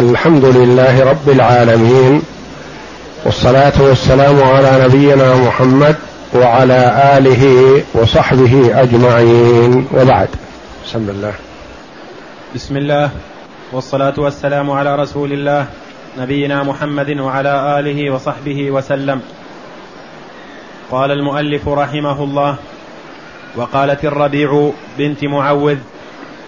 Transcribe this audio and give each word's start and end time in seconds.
الحمد 0.00 0.44
لله 0.44 1.04
رب 1.04 1.28
العالمين 1.28 2.22
والصلاة 3.24 3.72
والسلام 3.80 4.42
على 4.42 4.84
نبينا 4.84 5.36
محمد 5.36 5.96
وعلى 6.34 6.80
آله 7.18 7.44
وصحبه 7.94 8.82
أجمعين 8.82 9.88
وبعد. 9.92 10.28
بسم 10.84 10.98
الله. 10.98 11.34
بسم 12.54 12.76
الله. 12.76 13.10
والصلاة 13.72 14.14
والسلام 14.18 14.70
على 14.70 14.96
رسول 14.96 15.32
الله 15.32 15.66
نبينا 16.18 16.62
محمد 16.62 17.20
وعلى 17.20 17.78
آله 17.78 18.10
وصحبه 18.10 18.70
وسلم. 18.70 19.20
قال 20.90 21.10
المؤلف 21.10 21.68
رحمه 21.68 22.24
الله 22.24 22.56
وقالت 23.56 24.04
الربيع 24.04 24.70
بنت 24.98 25.24
معوذ 25.24 25.78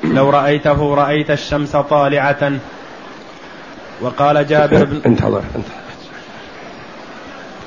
لو 0.05 0.31
رأيته 0.31 0.95
رأيت 0.95 1.31
الشمس 1.31 1.77
طالعة 1.77 2.53
وقال 4.03 4.47
جابر 4.47 4.85
بن 4.85 5.01
انتظر 5.07 5.43
انتظر. 5.57 5.83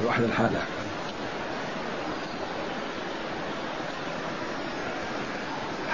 واحد 0.05 0.23
الحالة 0.23 0.59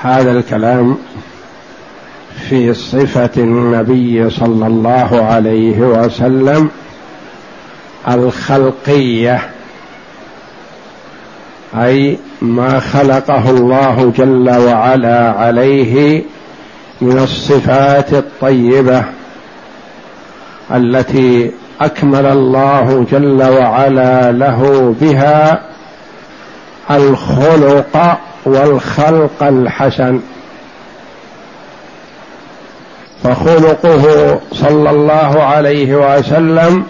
هذا 0.02 0.32
الكلام 0.32 0.98
في 2.50 2.74
صفة 2.74 3.30
النبي 3.38 4.30
صلى 4.30 4.68
الله 4.68 5.26
عليه 5.26 5.80
وسلم 5.80 6.70
الخلقية 8.08 9.50
أي 11.76 12.18
ما 12.42 12.80
خلقه 12.80 13.50
الله 13.50 14.14
جل 14.18 14.50
وعلا 14.50 15.32
عليه 15.32 16.24
من 17.02 17.18
الصفات 17.20 18.14
الطيبة. 18.14 19.06
التي 20.74 21.52
أكمل 21.82 22.26
الله 22.26 23.06
جل 23.12 23.44
وعلا 23.44 24.32
له 24.32 24.96
بها 25.02 25.62
الخلق 26.92 28.18
والخلق 28.46 29.44
الحسن. 29.44 30.20
فخلقه 33.24 34.40
صلى 34.54 34.90
الله 34.90 35.44
عليه 35.44 36.18
وسلم 36.18 36.84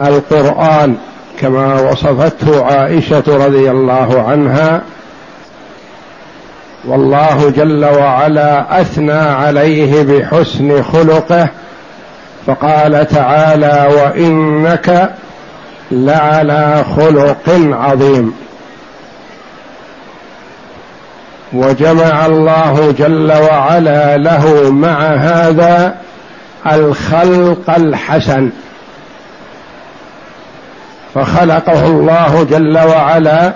القرآن 0.00 0.96
كما 1.40 1.80
وصفته 1.80 2.64
عائشة 2.64 3.24
رضي 3.26 3.70
الله 3.70 4.24
عنها. 4.28 4.82
والله 6.84 7.50
جل 7.56 7.84
وعلا 7.84 8.80
أثنى 8.80 9.12
عليه 9.12 10.02
بحسن 10.02 10.82
خلقه 10.82 11.48
فقال 12.48 13.08
تعالى 13.08 13.88
وإنك 13.94 15.14
لعلى 15.90 16.84
خلق 16.96 17.50
عظيم. 17.72 18.34
وجمع 21.52 22.26
الله 22.26 22.94
جل 22.98 23.32
وعلا 23.32 24.16
له 24.16 24.70
مع 24.70 24.98
هذا 25.14 25.94
الخلق 26.66 27.70
الحسن. 27.70 28.50
فخلقه 31.14 31.86
الله 31.86 32.46
جل 32.50 32.78
وعلا 32.78 33.52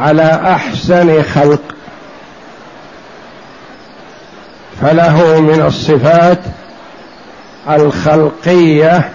على 0.00 0.40
أحسن 0.44 1.22
خلق. 1.22 1.62
فله 4.82 5.40
من 5.40 5.62
الصفات 5.62 6.38
الخلقية 7.70 9.08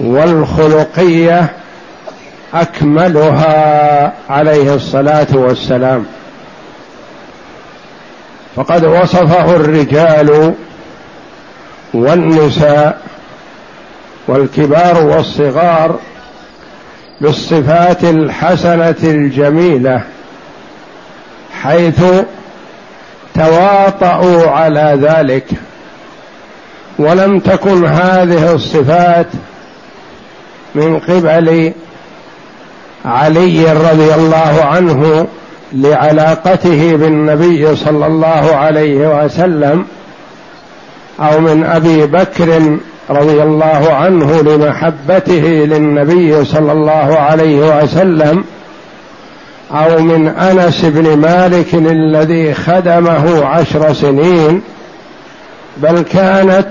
والخلقية 0.00 1.52
أكملها 2.54 4.12
عليه 4.30 4.74
الصلاة 4.74 5.26
والسلام. 5.32 6.06
فقد 8.56 8.84
وصفه 8.84 9.56
الرجال 9.56 10.54
والنساء 11.94 13.00
والكبار 14.28 15.04
والصغار 15.04 15.98
بالصفات 17.20 18.04
الحسنة 18.04 18.96
الجميلة 19.04 20.02
حيث 21.62 22.02
تواطؤوا 23.34 24.50
على 24.50 24.98
ذلك. 25.02 25.46
ولم 26.98 27.38
تكن 27.38 27.84
هذه 27.84 28.54
الصفات 28.54 29.26
من 30.74 30.98
قبل 30.98 31.72
علي 33.04 33.72
رضي 33.72 34.14
الله 34.14 34.64
عنه 34.64 35.26
لعلاقته 35.72 36.96
بالنبي 36.96 37.76
صلى 37.76 38.06
الله 38.06 38.56
عليه 38.56 39.24
وسلم 39.24 39.86
أو 41.20 41.40
من 41.40 41.64
أبي 41.64 42.06
بكر 42.06 42.78
رضي 43.10 43.42
الله 43.42 43.92
عنه 43.92 44.40
لمحبته 44.42 45.66
للنبي 45.70 46.44
صلى 46.44 46.72
الله 46.72 47.18
عليه 47.18 47.82
وسلم 47.82 48.44
أو 49.72 50.02
من 50.02 50.28
أنس 50.28 50.84
بن 50.84 51.16
مالك 51.16 51.74
الذي 51.74 52.54
خدمه 52.54 53.44
عشر 53.44 53.92
سنين 53.92 54.62
بل 55.76 56.00
كانت 56.00 56.66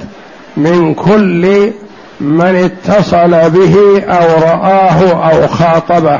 من 0.57 0.93
كل 0.93 1.71
من 2.19 2.55
اتصل 2.55 3.49
به 3.49 4.03
أو 4.03 4.41
رآه 4.41 5.29
أو 5.31 5.47
خاطبه 5.47 6.19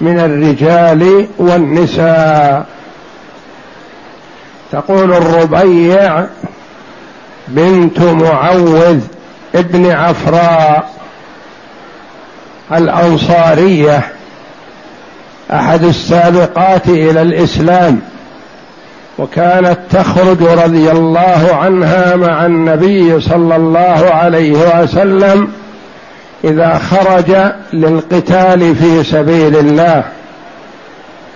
من 0.00 0.18
الرجال 0.18 1.26
والنساء. 1.38 2.66
تقول 4.72 5.12
الربيع 5.12 6.26
بنت 7.48 8.00
معوذ 8.00 9.00
ابن 9.54 9.90
عفراء 9.90 10.90
الأنصارية 12.72 14.12
أحد 15.50 15.84
السابقات 15.84 16.88
إلى 16.88 17.22
الإسلام. 17.22 18.00
وكانت 19.22 19.78
تخرج 19.90 20.42
رضي 20.42 20.90
الله 20.90 21.48
عنها 21.52 22.16
مع 22.16 22.46
النبي 22.46 23.20
صلى 23.20 23.56
الله 23.56 24.10
عليه 24.12 24.82
وسلم 24.82 25.48
إذا 26.44 26.78
خرج 26.78 27.36
للقتال 27.72 28.76
في 28.76 29.04
سبيل 29.04 29.56
الله. 29.56 30.04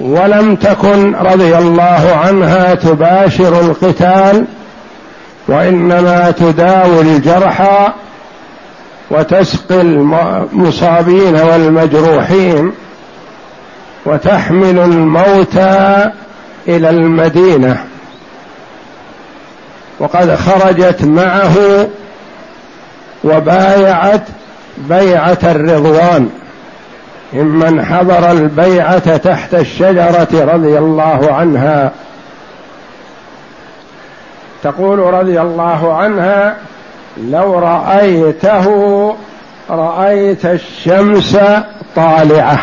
ولم 0.01 0.57
تكن 0.57 1.15
رضي 1.15 1.59
الله 1.59 2.21
عنها 2.25 2.75
تباشر 2.75 3.61
القتال 3.61 4.45
وإنما 5.49 6.31
تداوي 6.31 7.01
الجرحى 7.01 7.93
وتسقي 9.11 9.81
المصابين 9.81 11.37
والمجروحين 11.37 12.73
وتحمل 14.07 14.79
الموتى 14.79 16.11
إلى 16.69 16.91
المدينة. 16.91 17.85
وقد 19.99 20.35
خرجت 20.35 21.05
معه 21.05 21.87
وبايعت 23.25 24.23
بيعة 24.79 25.39
الرضوان. 25.45 26.31
ممن 27.33 27.85
حضر 27.85 28.31
البيعة 28.31 29.17
تحت 29.17 29.55
الشجرة 29.55 30.29
رضي 30.33 30.79
الله 30.79 31.33
عنها. 31.33 31.93
تقول 34.63 34.99
رضي 34.99 35.41
الله 35.41 35.95
عنها 35.95 36.57
لو 37.17 37.59
رأيته 37.59 38.67
رأيت 39.71 40.47
الشمس 40.47 41.39
طالعة 41.97 42.59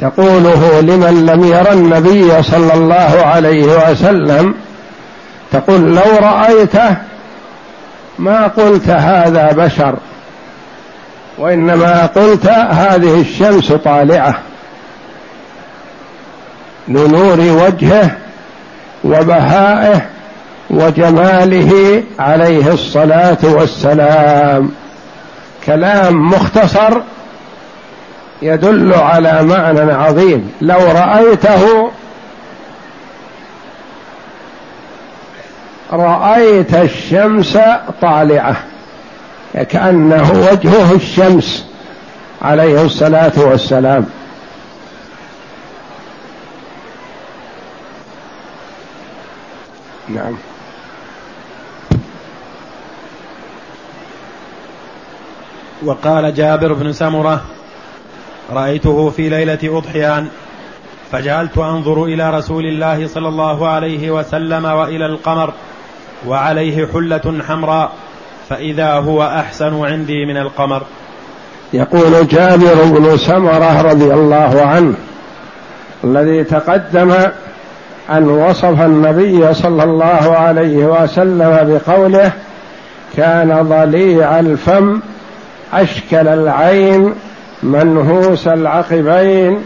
تقوله 0.00 0.80
لمن 0.80 1.26
لم 1.26 1.44
ير 1.44 1.72
النبي 1.72 2.42
صلى 2.42 2.74
الله 2.74 3.22
عليه 3.24 3.90
وسلم 3.90 4.54
تقول 5.52 5.80
لو 5.80 6.16
رأيته 6.20 6.96
ما 8.18 8.46
قلت 8.46 8.88
هذا 8.88 9.52
بشر 9.52 9.96
وإنما 11.38 12.06
قلت 12.06 12.46
هذه 12.70 13.20
الشمس 13.20 13.72
طالعة 13.72 14.38
لنور 16.88 17.40
وجهه 17.40 18.10
وبهائه 19.04 20.00
وجماله 20.70 22.02
عليه 22.18 22.72
الصلاة 22.72 23.38
والسلام. 23.42 24.70
كلام 25.66 26.30
مختصر 26.30 27.00
يدل 28.42 28.94
على 28.94 29.42
معنى 29.42 29.92
عظيم. 29.92 30.52
لو 30.60 30.78
رأيته 30.78 31.90
رأيت 35.92 36.74
الشمس 36.74 37.58
طالعة 38.02 38.56
كأنه 39.54 40.32
وجهه 40.32 40.94
الشمس 40.94 41.66
عليه 42.42 42.84
الصلاة 42.84 43.32
والسلام. 43.36 44.06
نعم. 50.08 50.36
وقال 55.84 56.34
جابر 56.34 56.72
بن 56.72 56.92
سمرة 56.92 57.44
رأيته 58.52 59.10
في 59.10 59.28
ليلة 59.28 59.58
أضحيان 59.64 60.28
فجعلت 61.12 61.58
أنظر 61.58 62.04
إلى 62.04 62.30
رسول 62.30 62.66
الله 62.66 63.06
صلى 63.06 63.28
الله 63.28 63.68
عليه 63.68 64.10
وسلم 64.10 64.64
وإلى 64.64 65.06
القمر 65.06 65.52
وعليه 66.26 66.86
حلة 66.86 67.42
حمراء 67.48 67.92
فإذا 68.48 68.92
هو 68.92 69.22
أحسن 69.22 69.84
عندي 69.84 70.26
من 70.26 70.36
القمر. 70.36 70.82
يقول 71.72 72.28
جابر 72.28 72.84
بن 72.84 73.16
سمرة 73.16 73.82
رضي 73.82 74.14
الله 74.14 74.62
عنه 74.62 74.94
الذي 76.04 76.44
تقدم 76.44 77.12
أن 78.10 78.28
وصف 78.28 78.80
النبي 78.80 79.54
صلى 79.54 79.84
الله 79.84 80.36
عليه 80.36 80.76
وسلم 80.76 81.80
بقوله 81.86 82.32
كان 83.16 83.68
ضليع 83.68 84.40
الفم 84.40 85.00
أشكل 85.72 86.28
العين 86.28 87.14
منهوس 87.66 88.48
العقبين 88.48 89.58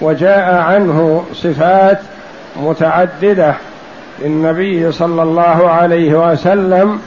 وجاء 0.00 0.54
عنه 0.54 1.24
صفات 1.34 1.98
متعددة 2.62 3.54
للنبي 4.22 4.92
صلى 4.92 5.22
الله 5.22 5.70
عليه 5.70 6.30
وسلم 6.30 6.98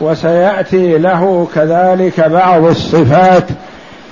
وسيأتي 0.00 0.98
له 0.98 1.48
كذلك 1.54 2.20
بعض 2.20 2.64
الصفات 2.64 3.44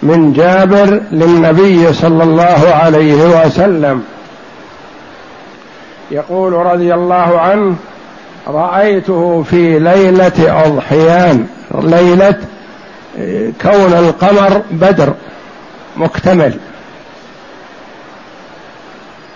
من 0.03 0.33
جابر 0.33 1.01
للنبي 1.13 1.93
صلى 1.93 2.23
الله 2.25 2.75
عليه 2.75 3.45
وسلم. 3.45 4.03
يقول 6.11 6.53
رضي 6.53 6.95
الله 6.95 7.41
عنه 7.41 7.77
رأيته 8.49 9.45
في 9.51 9.79
ليلة 9.79 10.65
أضحيان 10.67 11.47
ليلة 11.75 12.37
كون 13.63 13.93
القمر 13.93 14.63
بدر. 14.71 15.15
مكتمل. 15.97 16.59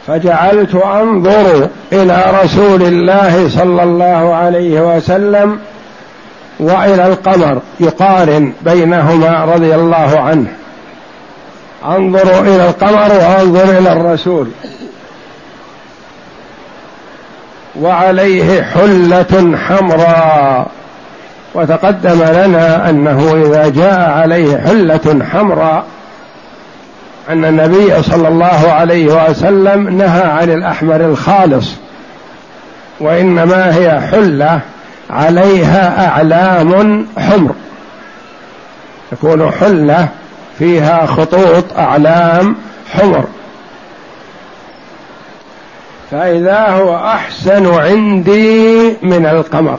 فجعلت 0.07 0.75
أنظر 0.75 1.69
إلى 1.93 2.25
رسول 2.45 2.83
الله 2.83 3.49
صلى 3.49 3.83
الله 3.83 4.35
عليه 4.35 4.97
وسلم 4.97 5.59
وإلى 6.61 7.07
القمر 7.07 7.61
يقارن 7.81 8.53
بينهما 8.63 9.45
رضي 9.45 9.75
الله 9.75 10.21
عنه. 10.21 10.47
أنظر 11.85 12.41
إلى 12.41 12.69
القمر 12.69 13.13
وأنظر 13.13 13.79
إلى 13.79 13.93
الرسول. 13.93 14.49
وعليه 17.81 18.63
حلة 18.63 19.57
حمراء. 19.57 20.67
وتقدم 21.55 22.23
لنا 22.23 22.91
أنه 22.91 23.33
إذا 23.47 23.69
جاء 23.69 24.11
عليه 24.11 24.57
حلة 24.57 25.25
حمراء 25.33 25.85
أن 27.29 27.45
النبي 27.45 28.03
صلى 28.03 28.29
الله 28.29 28.73
عليه 28.73 29.29
وسلم 29.29 29.99
نهى 29.99 30.23
عن 30.23 30.51
الأحمر 30.51 30.97
الخالص 30.97 31.71
وإنما 33.01 33.77
هي 33.77 34.01
حلة 34.01 34.61
عليها 35.11 36.09
أعلام 36.09 37.07
حمر. 37.19 37.55
تكون 39.11 39.51
حلة 39.51 40.09
فيها 40.59 41.07
خطوط 41.07 41.65
أعلام 41.79 42.57
حمر. 42.93 43.25
فإذا 46.11 46.69
هو 46.69 46.97
أحسن 46.97 47.75
عندي 47.75 48.97
من 49.03 49.27
القمر. 49.27 49.79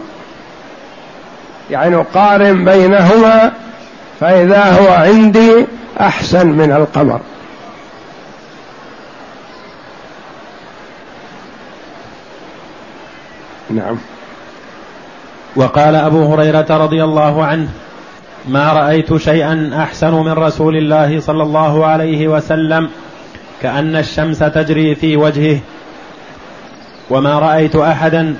يعني 1.71 1.95
قارن 1.95 2.65
بينهما 2.65 3.51
فإذا 4.19 4.63
هو 4.63 4.93
عندي 4.93 5.65
أحسن 6.01 6.47
من 6.47 6.71
القمر. 6.71 7.19
نعم. 13.69 13.97
وقال 15.55 15.95
أبو 15.95 16.33
هريرة 16.33 16.65
رضي 16.69 17.03
الله 17.03 17.45
عنه 17.45 17.69
ما 18.47 18.73
رأيت 18.73 19.17
شيئا 19.17 19.71
أحسن 19.77 20.13
من 20.13 20.31
رسول 20.31 20.77
الله 20.77 21.19
صلى 21.19 21.43
الله 21.43 21.85
عليه 21.85 22.27
وسلم 22.27 22.89
كأن 23.61 23.95
الشمس 23.95 24.39
تجري 24.39 24.95
في 24.95 25.17
وجهه. 25.17 25.59
وما 27.09 27.39
رأيت 27.39 27.75
أحدا 27.75 28.35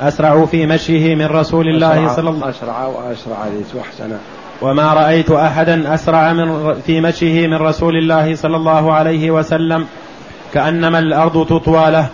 أسرع 0.00 0.44
في 0.44 0.66
مشيه 0.66 1.14
من 1.14 1.26
رسول 1.26 1.68
الله 1.68 1.88
صلى 1.88 1.98
الله 1.98 2.10
عليه 2.10 2.12
وسلم 2.12 2.44
أسرع 2.44 2.86
وأسرع 2.86 3.46
وأحسن. 3.74 4.16
وما 4.62 4.92
رأيت 4.94 5.30
أحدا 5.30 5.94
أسرع 5.94 6.32
من 6.32 6.74
في 6.86 7.00
مشيه 7.00 7.46
من 7.46 7.56
رسول 7.56 7.96
الله 7.96 8.34
صلى 8.34 8.56
الله 8.56 8.92
عليه 8.92 9.30
وسلم 9.30 9.86
كأنما 10.54 10.98
الأرض 10.98 11.46
تطوى 11.46 11.90
له. 11.90 12.08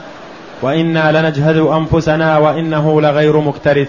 وإنا 0.62 1.20
لنجهد 1.20 1.56
أنفسنا 1.56 2.38
وإنه 2.38 3.00
لغير 3.00 3.40
مكترث. 3.40 3.88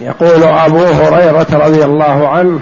يقول 0.00 0.42
أبو 0.42 0.84
هريرة 0.84 1.46
رضي 1.52 1.84
الله 1.84 2.28
عنه 2.28 2.60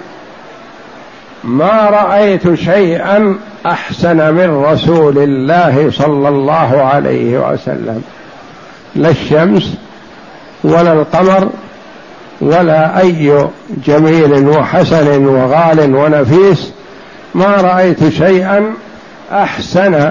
ما 1.45 1.89
رأيت 1.91 2.55
شيئا 2.55 3.39
أحسن 3.67 4.35
من 4.35 4.65
رسول 4.65 5.19
الله 5.19 5.91
صلى 5.91 6.29
الله 6.29 6.83
عليه 6.83 7.51
وسلم. 7.51 8.03
لا 8.97 9.09
الشمس 9.09 9.75
ولا 10.65 10.93
القمر 10.93 11.49
ولا 12.41 13.01
أي 13.01 13.49
جميل 13.85 14.49
وحسن 14.49 15.27
وغال 15.27 15.95
ونفيس. 15.95 16.73
ما 17.35 17.57
رأيت 17.57 18.09
شيئا 18.09 18.73
أحسن 19.33 20.11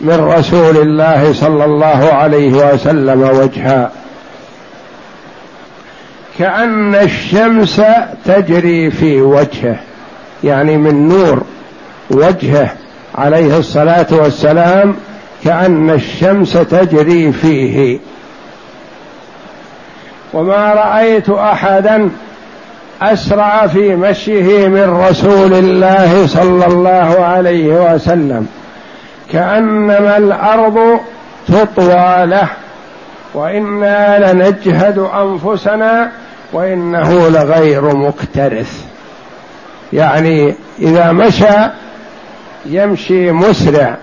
من 0.00 0.20
رسول 0.20 0.76
الله 0.76 1.32
صلى 1.32 1.64
الله 1.64 2.12
عليه 2.12 2.52
وسلم 2.52 3.22
وجها. 3.22 3.90
كأن 6.38 6.94
الشمس 6.94 7.82
تجري 8.24 8.90
في 8.90 9.20
وجهه 9.20 9.76
يعني 10.44 10.76
من 10.76 11.08
نور 11.08 11.42
وجهه 12.10 12.72
عليه 13.14 13.58
الصلاة 13.58 14.06
والسلام 14.10 14.96
كأن 15.44 15.90
الشمس 15.90 16.52
تجري 16.52 17.32
فيه. 17.32 17.98
وما 20.32 20.74
رأيت 20.74 21.30
احدا 21.30 22.08
أسرع 23.02 23.66
في 23.66 23.96
مشيه 23.96 24.68
من 24.68 25.04
رسول 25.08 25.52
الله 25.52 26.26
صلى 26.26 26.66
الله 26.66 27.24
عليه 27.24 27.94
وسلم. 27.94 28.48
كأنما 29.32 30.16
الأرض 30.16 31.00
تطوى 31.48 32.26
له 32.26 32.48
وإنا 33.34 34.32
لنجهد 34.32 34.98
أنفسنا 34.98 36.10
وإنه 36.52 37.28
لغير 37.28 37.96
مكترث. 37.96 38.84
يعني 39.92 40.54
إذا 40.78 41.12
مشى 41.12 41.70
يمشي 42.66 43.32
مسرع 43.32 43.96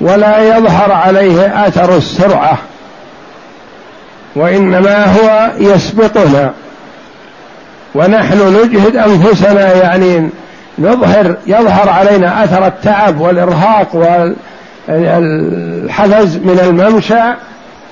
ولا 0.00 0.56
يظهر 0.56 0.92
عليه 0.92 1.66
أثر 1.66 1.96
السرعة 1.96 2.58
وإنما 4.36 5.04
هو 5.04 5.50
يسبقنا. 5.58 6.52
ونحن 7.94 8.56
نجهد 8.62 8.96
أنفسنا 8.96 9.72
يعني 9.72 10.30
نظهر 10.78 11.36
يظهر 11.46 11.88
علينا 11.88 12.44
أثر 12.44 12.66
التعب 12.66 13.20
والإرهاق 13.20 13.88
والحفز 14.88 16.36
من 16.36 16.60
الممشى 16.64 17.22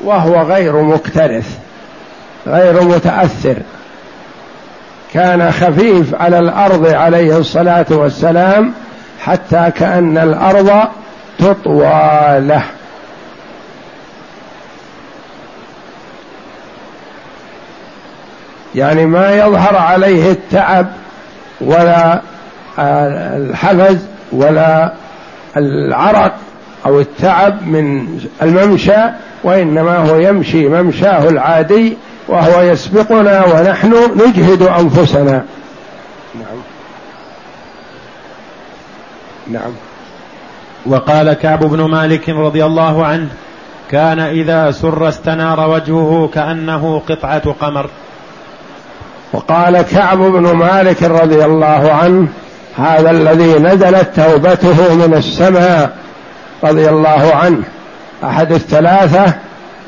وهو 0.04 0.42
غير 0.42 0.82
مكترث 0.82 1.46
غير 2.46 2.82
متأثر. 2.82 3.56
كان 5.12 5.52
خفيف 5.52 6.14
على 6.14 6.38
الأرض 6.38 6.86
عليه 6.86 7.38
الصلاة 7.38 7.86
والسلام 7.90 8.72
حتى 9.20 9.70
كأن 9.78 10.18
الأرض 10.18 10.88
تطوى 11.38 12.20
له. 12.38 12.62
يعني 18.74 19.06
ما 19.06 19.32
يظهر 19.36 19.76
عليه 19.76 20.30
التعب 20.30 20.86
ولا 21.60 22.20
الحفز 22.78 23.98
ولا 24.32 24.92
العرق 25.56 26.34
أو 26.86 27.00
التعب 27.00 27.66
من 27.66 28.18
الممشى 28.42 29.00
وإنما 29.44 29.96
هو 29.96 30.16
يمشي 30.16 30.68
ممشاه 30.68 31.28
العادي 31.28 31.96
وهو 32.28 32.62
يسبقنا 32.62 33.44
ونحن 33.46 33.94
نجهد 34.16 34.62
أنفسنا. 34.62 35.44
نعم. 36.34 36.58
نعم. 39.50 39.72
وقال 40.86 41.32
كعب 41.32 41.64
بن 41.64 41.84
مالك 41.84 42.28
رضي 42.28 42.64
الله 42.64 43.06
عنه 43.06 43.28
كان 43.90 44.20
إذا 44.20 44.70
سر 44.70 45.08
استنار 45.08 45.70
وجهه 45.70 46.30
كأنه 46.34 47.02
قطعة 47.08 47.52
قمر. 47.60 47.90
وقال 49.32 49.82
كعب 49.82 50.18
بن 50.18 50.52
مالك 50.52 51.02
رضي 51.02 51.44
الله 51.44 51.92
عنه 51.92 52.28
هذا 52.76 53.10
الذي 53.10 53.58
نزلت 53.58 54.08
توبته 54.16 54.94
من 54.94 55.14
السماء 55.14 55.90
رضي 56.64 56.88
الله 56.88 57.32
عنه. 57.34 57.62
أحد 58.24 58.52
الثلاثة 58.52 59.32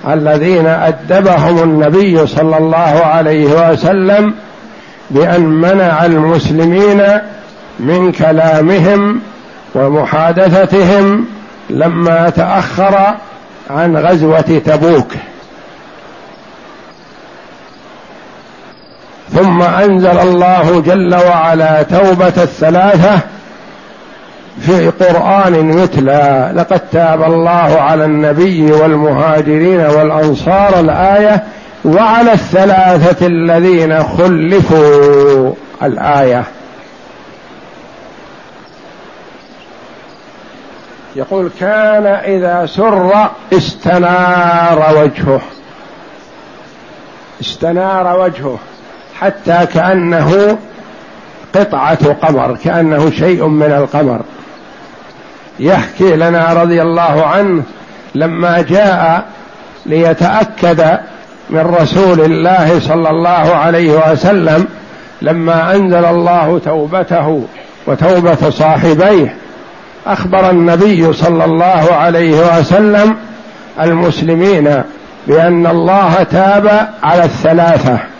الذين 0.08 0.66
أدبهم 0.66 1.58
النبي 1.58 2.26
صلى 2.26 2.58
الله 2.58 3.02
عليه 3.04 3.70
وسلم 3.70 4.34
بأن 5.10 5.42
منع 5.42 6.04
المسلمين 6.04 7.02
من 7.80 8.12
كلامهم 8.12 9.20
ومحادثتهم 9.74 11.26
لما 11.70 12.30
تأخر 12.30 13.14
عن 13.70 13.96
غزوة 13.96 14.60
تبوك. 14.66 15.12
ثم 19.32 19.62
أنزل 19.62 20.18
الله 20.18 20.80
جل 20.80 21.14
وعلا 21.14 21.82
توبة 21.82 22.26
الثلاثة 22.26 23.20
في 24.60 24.88
قرآن 24.88 25.78
يتلى 25.78 26.52
لقد 26.56 26.80
تاب 26.92 27.22
الله 27.22 27.80
على 27.80 28.04
النبي 28.04 28.72
والمهاجرين 28.72 29.80
والأنصار 29.80 30.80
الآية 30.80 31.44
وعلى 31.84 32.32
الثلاثة 32.32 33.26
الذين 33.26 34.02
خلفوا 34.02 35.52
الآية. 35.82 36.44
يقول 41.16 41.50
كان 41.60 42.06
إذا 42.06 42.66
سر 42.66 43.30
استنار 43.52 44.94
وجهه. 44.98 45.40
استنار 47.40 48.20
وجهه. 48.20 48.58
حتى 49.20 49.66
كأنه 49.74 50.58
قطعة 51.54 52.12
قمر 52.12 52.56
كأنه 52.64 53.10
شيء 53.10 53.46
من 53.46 53.72
القمر. 53.72 54.20
يحكي 55.60 56.16
لنا 56.16 56.52
رضي 56.52 56.82
الله 56.82 57.26
عنه 57.26 57.62
لما 58.14 58.60
جاء 58.60 59.24
ليتأكد 59.86 60.98
من 61.50 61.60
رسول 61.80 62.20
الله 62.20 62.80
صلى 62.80 63.10
الله 63.10 63.54
عليه 63.54 64.12
وسلم 64.12 64.66
لما 65.22 65.74
أنزل 65.74 66.04
الله 66.04 66.60
توبته 66.64 67.44
وتوبة 67.86 68.50
صاحبيه 68.50 69.34
أخبر 70.06 70.50
النبي 70.50 71.12
صلى 71.12 71.44
الله 71.44 71.94
عليه 71.94 72.58
وسلم 72.58 73.16
المسلمين 73.80 74.82
بأن 75.26 75.66
الله 75.66 76.22
تاب 76.22 76.88
على 77.02 77.24
الثلاثة. 77.24 78.13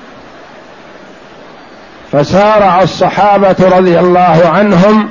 فسارع 2.15 2.83
الصحابة 2.83 3.57
رضي 3.61 4.01
الله 4.01 4.43
عنهم 4.45 5.09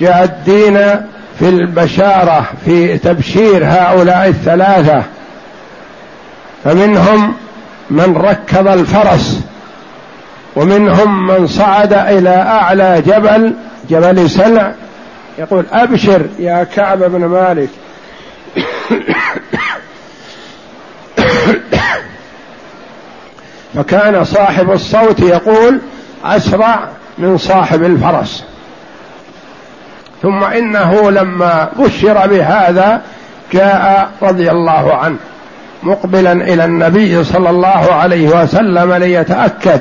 جادين 0.00 0.78
في 1.38 1.48
البشارة 1.48 2.46
في 2.64 2.98
تبشير 2.98 3.64
هؤلاء 3.64 4.28
الثلاثة. 4.28 5.02
فمنهم 6.64 7.34
من 7.90 8.16
ركض 8.16 8.68
الفرس 8.68 9.40
ومنهم 10.56 11.26
من 11.26 11.46
صعد 11.46 11.92
إلى 11.92 12.36
أعلى 12.36 13.02
جبل 13.06 13.54
جبل 13.90 14.30
سلع 14.30 14.72
يقول 15.38 15.64
أبشر 15.72 16.26
يا 16.38 16.64
كعب 16.76 16.98
بن 16.98 17.24
مالك. 17.24 17.68
فكان 23.78 24.24
صاحب 24.24 24.70
الصوت 24.70 25.20
يقول 25.20 25.80
أسرع 26.24 26.78
من 27.18 27.38
صاحب 27.38 27.84
الفرس. 27.84 28.44
ثم 30.22 30.44
إنه 30.44 31.10
لما 31.10 31.68
بشر 31.78 32.26
بهذا 32.26 33.00
جاء 33.52 34.08
رضي 34.22 34.50
الله 34.50 34.94
عنه 34.94 35.16
مقبلا 35.82 36.32
إلى 36.32 36.64
النبي 36.64 37.24
صلى 37.24 37.50
الله 37.50 37.92
عليه 37.92 38.28
وسلم 38.42 38.92
ليتأكد 38.92 39.80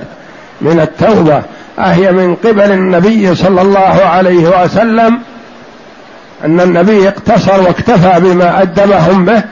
من 0.61 0.79
التوبة. 0.79 1.41
أهي 1.79 2.11
من 2.11 2.35
قبل 2.35 2.71
النبي 2.71 3.35
صلى 3.35 3.61
الله 3.61 4.05
عليه 4.05 4.63
وسلم 4.63 5.19
أن 6.45 6.59
النبي 6.59 7.07
اقتصر 7.07 7.61
واكتفى 7.61 8.19
بما 8.19 8.61
ادبهم 8.61 9.25
به. 9.25 9.43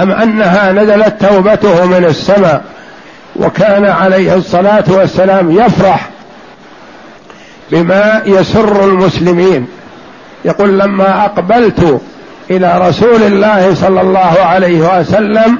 أم 0.00 0.10
أنها 0.10 0.72
نزلت 0.72 1.26
توبته 1.26 1.86
من 1.86 2.04
السماء؟ 2.04 2.73
وكان 3.36 3.84
عليه 3.84 4.34
الصلاة 4.34 4.84
والسلام 4.88 5.50
يفرح 5.50 6.08
بما 7.70 8.22
يسر 8.26 8.84
المسلمين. 8.84 9.66
يقول 10.44 10.78
لما 10.78 11.24
أقبلت 11.24 12.00
إلى 12.50 12.88
رسول 12.88 13.22
الله 13.22 13.74
صلى 13.74 14.00
الله 14.00 14.34
عليه 14.40 15.00
وسلم 15.00 15.58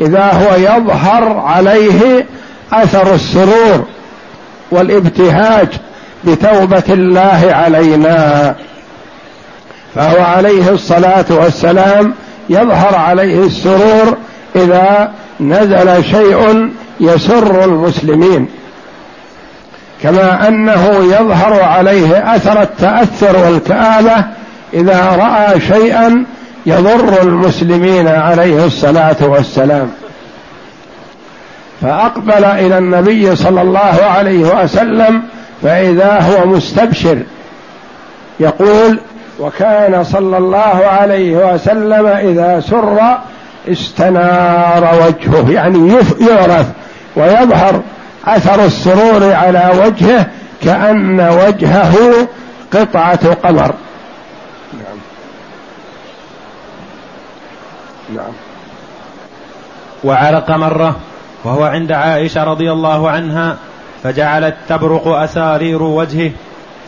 إذا 0.00 0.32
هو 0.32 0.54
يظهر 0.54 1.38
عليه 1.38 2.26
أثر 2.72 3.14
السرور 3.14 3.84
والابتهاج 4.70 5.68
بتوبة 6.24 6.82
الله 6.88 7.48
علينا. 7.50 8.54
فهو 9.94 10.24
عليه 10.24 10.70
الصلاة 10.70 11.24
والسلام 11.30 12.14
يظهر 12.48 12.94
عليه 12.94 13.44
السرور 13.44 14.16
إذا 14.56 15.12
نزل 15.40 16.04
شيء 16.04 16.70
يسر 17.00 17.64
المسلمين 17.64 18.48
كما 20.02 20.48
أنه 20.48 21.04
يظهر 21.04 21.62
عليه 21.62 22.34
أثر 22.36 22.62
التأثر 22.62 23.36
والكآبة 23.36 24.24
إذا 24.74 25.00
رأى 25.00 25.60
شيئا 25.60 26.24
يضر 26.66 27.22
المسلمين 27.22 28.08
عليه 28.08 28.66
الصلاة 28.66 29.16
والسلام. 29.20 29.90
فأقبل 31.82 32.44
إلى 32.44 32.78
النبي 32.78 33.36
صلى 33.36 33.62
الله 33.62 33.98
عليه 34.16 34.62
وسلم 34.62 35.22
فإذا 35.62 36.20
هو 36.20 36.46
مستبشر 36.46 37.18
يقول 38.40 39.00
وكان 39.40 40.04
صلى 40.04 40.38
الله 40.38 40.82
عليه 40.86 41.52
وسلم 41.52 42.06
إذا 42.06 42.62
سر 42.70 43.18
استنار 43.72 44.88
وجهه. 44.94 45.50
يعني 45.50 45.94
يعرف 46.30 46.66
ويظهر 47.16 47.82
أثر 48.26 48.64
السرور 48.64 49.32
على 49.32 49.70
وجهه 49.84 50.26
كأن 50.62 51.20
وجهه 51.20 51.94
قطعة 52.72 53.34
قمر. 53.34 53.74
نعم. 54.72 54.98
نعم. 58.14 58.32
وعرق 60.04 60.50
مرة 60.50 60.96
وهو 61.44 61.64
عند 61.64 61.92
عائشة 61.92 62.44
رضي 62.44 62.72
الله 62.72 63.10
عنها 63.10 63.56
فجعلت 64.02 64.54
تبرق 64.68 65.08
أسارير 65.08 65.82
وجهه 65.82 66.30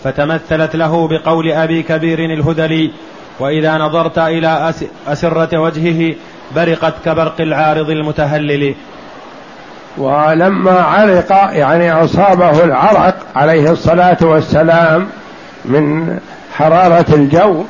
فتمثلت 0.04 0.76
له 0.76 1.08
بقول 1.08 1.52
أبي 1.52 1.82
كبير 1.82 2.18
الهذلي 2.18 2.92
وإذا 3.40 3.78
نظرت 3.78 4.18
إلى 4.18 4.72
أسرة 5.08 5.58
وجهه 5.58 6.14
برقت 6.56 6.94
كبرق 7.04 7.40
العارض 7.40 7.90
المتهلل. 7.90 8.74
ولما 9.98 10.80
عرق 10.80 11.32
يعني 11.52 11.92
أصابه 11.92 12.64
العرق 12.64 13.14
عليه 13.36 13.70
الصلاة 13.70 14.16
والسلام 14.22 15.06
من 15.64 16.18
حرارة 16.54 17.14
الجو 17.14 17.64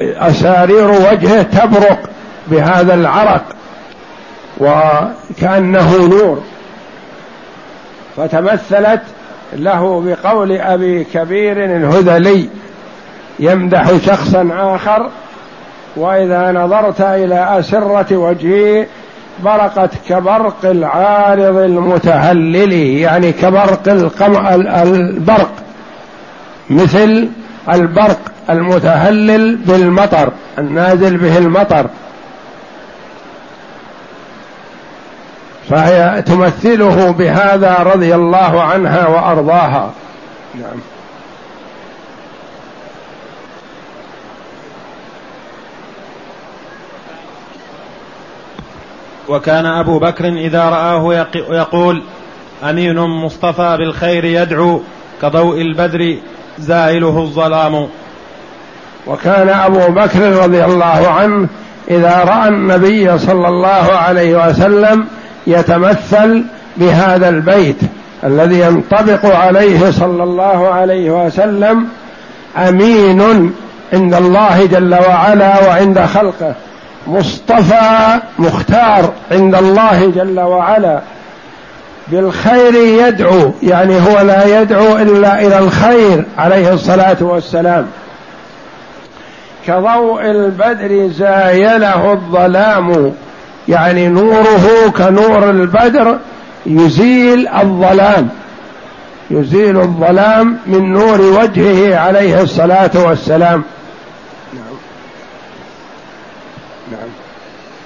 أسارير 0.00 0.90
وجهه 0.90 1.42
تبرق 1.42 2.10
بهذا 2.46 2.94
العرق 2.94 3.44
وكأنه 4.58 5.96
نور. 5.96 6.42
فتمثلت 8.16 9.02
له 9.52 10.00
بقول 10.06 10.52
أبي 10.52 11.04
كبير 11.04 11.64
الهذلي 11.64 12.48
يمدح 13.38 13.92
شخصا 14.06 14.48
آخر 14.52 15.10
وإذا 15.96 16.52
نظرت 16.52 17.00
إلى 17.00 17.58
أسرة 17.58 18.16
وجهه 18.16 18.86
برقت 19.44 19.90
كبرق 20.08 20.56
العارض 20.64 21.56
المتهلل 21.56 22.72
يعني 22.72 23.32
كبرق 23.32 23.88
القمع 23.88 24.54
البرق 24.54 25.52
مثل 26.70 27.28
البرق 27.72 28.18
المتهلل 28.50 29.56
بالمطر 29.56 30.32
النازل 30.58 31.16
به 31.16 31.38
المطر. 31.38 31.86
فهي 35.70 36.22
تمثله 36.22 37.10
بهذا 37.10 37.76
رضي 37.94 38.14
الله 38.14 38.62
عنها 38.62 39.08
وأرضاها. 39.08 39.90
نعم. 40.54 40.80
وكان 49.28 49.66
أبو 49.66 49.98
بكر 49.98 50.28
إذا 50.28 50.64
رآه 50.64 51.26
يقول 51.34 52.02
أمين 52.70 52.98
مصطفى 53.00 53.76
بالخير 53.78 54.24
يدعو 54.24 54.80
كضوء 55.22 55.60
البدر 55.60 56.16
زائله 56.58 57.18
الظلام. 57.20 57.88
وكان 59.06 59.48
أبو 59.48 59.92
بكر 59.92 60.42
رضي 60.42 60.64
الله 60.64 61.08
عنه 61.08 61.48
إذا 61.90 62.24
رأى 62.24 62.48
النبي 62.48 63.18
صلى 63.18 63.48
الله 63.48 63.92
عليه 63.92 64.48
وسلم 64.48 65.06
يتمثل 65.46 66.44
بهذا 66.76 67.28
البيت 67.28 67.76
الذي 68.24 68.60
ينطبق 68.60 69.26
عليه 69.36 69.90
صلى 69.90 70.22
الله 70.22 70.68
عليه 70.68 71.10
وسلم 71.10 71.86
أمين 72.56 73.52
عند 73.92 74.14
الله 74.14 74.66
جل 74.66 74.94
وعلا 74.94 75.68
وعند 75.68 76.00
خلقه. 76.00 76.54
مصطفى 77.06 78.20
مختار 78.38 79.12
عند 79.30 79.54
الله 79.54 80.12
جل 80.14 80.40
وعلا 80.40 81.00
بالخير 82.08 82.74
يدعو 82.74 83.52
يعني 83.62 83.94
هو 84.00 84.20
لا 84.20 84.60
يدعو 84.60 84.96
إلا 84.96 85.46
إلى 85.46 85.58
الخير 85.58 86.24
عليه 86.38 86.72
الصلاة 86.72 87.16
والسلام. 87.20 87.86
كضوء 89.66 90.30
البدر 90.30 91.08
زايله 91.08 92.12
الظلام 92.12 93.12
يعني 93.68 94.08
نوره 94.08 94.90
كنور 94.96 95.50
البدر 95.50 96.18
يزيل 96.66 97.48
الظلام 97.48 98.28
يزيل 99.30 99.76
الظلام 99.80 100.58
من 100.66 100.92
نور 100.92 101.20
وجهه 101.20 101.98
عليه 101.98 102.42
الصلاة 102.42 102.90
والسلام 102.94 103.62
نعم 104.54 104.64
نعم 106.92 107.08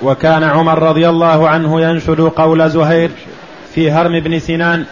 وكان 0.03 0.45
عمر 0.45 0.83
رضي 0.83 1.09
الله 1.09 1.49
عنه 1.49 1.81
ينشد 1.81 2.21
قول 2.21 2.71
زهير 2.71 3.11
في 3.75 3.91
هرم 3.91 4.21
بن 4.21 4.39
سنان 4.39 4.85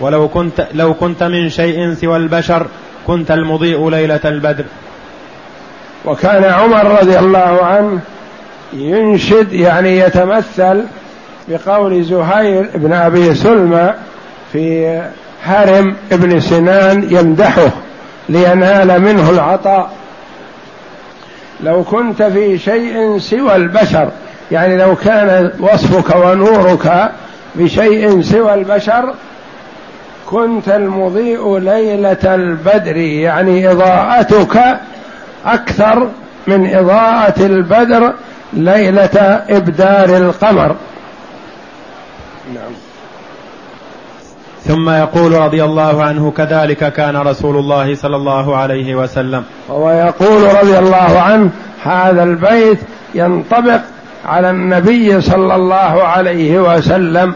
ولو 0.00 0.28
كنت 0.28 0.66
لو 0.74 0.94
كنت 0.94 1.22
من 1.22 1.48
شيء 1.48 1.94
سوى 1.94 2.16
البشر 2.16 2.66
كنت 3.06 3.30
المضيء 3.30 3.90
ليلة 3.90 4.20
البدر. 4.24 4.64
وكان 6.04 6.44
عمر 6.44 7.00
رضي 7.00 7.18
الله 7.18 7.64
عنه 7.64 8.00
ينشد 8.72 9.52
يعني 9.52 9.98
يتمثل 9.98 10.84
بقول 11.48 12.04
زهير 12.04 12.70
بن 12.74 12.92
أبي 12.92 13.34
سلمى 13.34 13.94
في 14.52 15.02
هرم 15.44 15.96
ابن 16.12 16.40
سنان 16.40 17.02
يمدحه 17.10 17.70
لينال 18.28 19.02
منه 19.02 19.30
العطاء. 19.30 19.90
لو 21.60 21.84
كنت 21.84 22.22
في 22.22 22.58
شيء 22.58 23.18
سوى 23.18 23.56
البشر 23.56 24.10
يعني 24.50 24.76
لو 24.76 24.96
كان 24.96 25.50
وصفك 25.60 26.16
ونورك 26.16 27.10
بشيء 27.54 28.22
سوى 28.22 28.54
البشر 28.54 29.14
كنت 30.26 30.68
المضيء 30.68 31.58
ليلة 31.58 32.34
البدر. 32.34 32.96
يعني 32.96 33.70
إضاءتك 33.70 34.78
أكثر 35.46 36.08
من 36.46 36.74
إضاءة 36.74 37.46
البدر 37.46 38.12
ليلة 38.52 39.44
إبدار 39.48 40.16
القمر. 40.16 40.76
نعم. 42.54 42.72
ثم 44.64 44.90
يقول 44.90 45.32
رضي 45.32 45.64
الله 45.64 46.02
عنه 46.02 46.30
كذلك 46.30 46.92
كان 46.92 47.16
رسول 47.16 47.56
الله 47.56 47.94
صلى 47.94 48.16
الله 48.16 48.56
عليه 48.56 48.94
وسلم. 48.94 49.44
وهو 49.68 49.90
يقول 49.90 50.54
رضي 50.54 50.78
الله 50.78 51.20
عنه 51.20 51.50
هذا 51.82 52.22
البيت 52.22 52.78
ينطبق 53.14 53.80
على 54.26 54.50
النبي 54.50 55.20
صلى 55.20 55.54
الله 55.54 56.02
عليه 56.02 56.58
وسلم. 56.58 57.34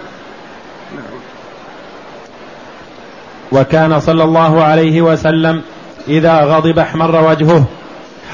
وكان 3.53 4.00
صلى 4.00 4.24
الله 4.24 4.64
عليه 4.64 5.03
وسلم 5.03 5.62
إذا 6.09 6.40
غضب 6.40 6.79
احمر 6.79 7.24
وجهه 7.31 7.64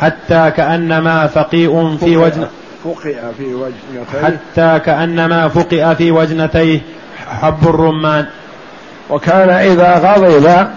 حتى 0.01 0.51
كأنما 0.57 1.27
فقيء 1.27 1.97
في 2.01 2.17
وجن 2.17 2.47
فقئ 2.85 3.17
في 3.39 3.55
وجنتيه. 3.55 4.25
حتى 4.25 4.81
كأنما 4.85 5.49
فقئ 5.49 5.95
في 5.95 6.11
وجنتيه 6.11 6.81
حب 7.41 7.69
الرمان. 7.69 8.27
وكان 9.11 9.51
إذا 9.51 9.99
غضب 9.99 10.69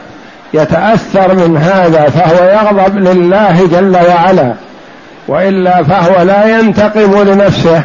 يتأثر 0.54 1.36
من 1.36 1.58
هذا 1.58 2.10
فهو 2.10 2.46
يغضب 2.46 2.98
لله 2.98 3.68
جل 3.68 3.98
وعلا. 3.98 4.54
وإلا 5.30 5.84
فهو 5.84 6.22
لا 6.22 6.60
ينتقم 6.60 7.24
لنفسه. 7.24 7.84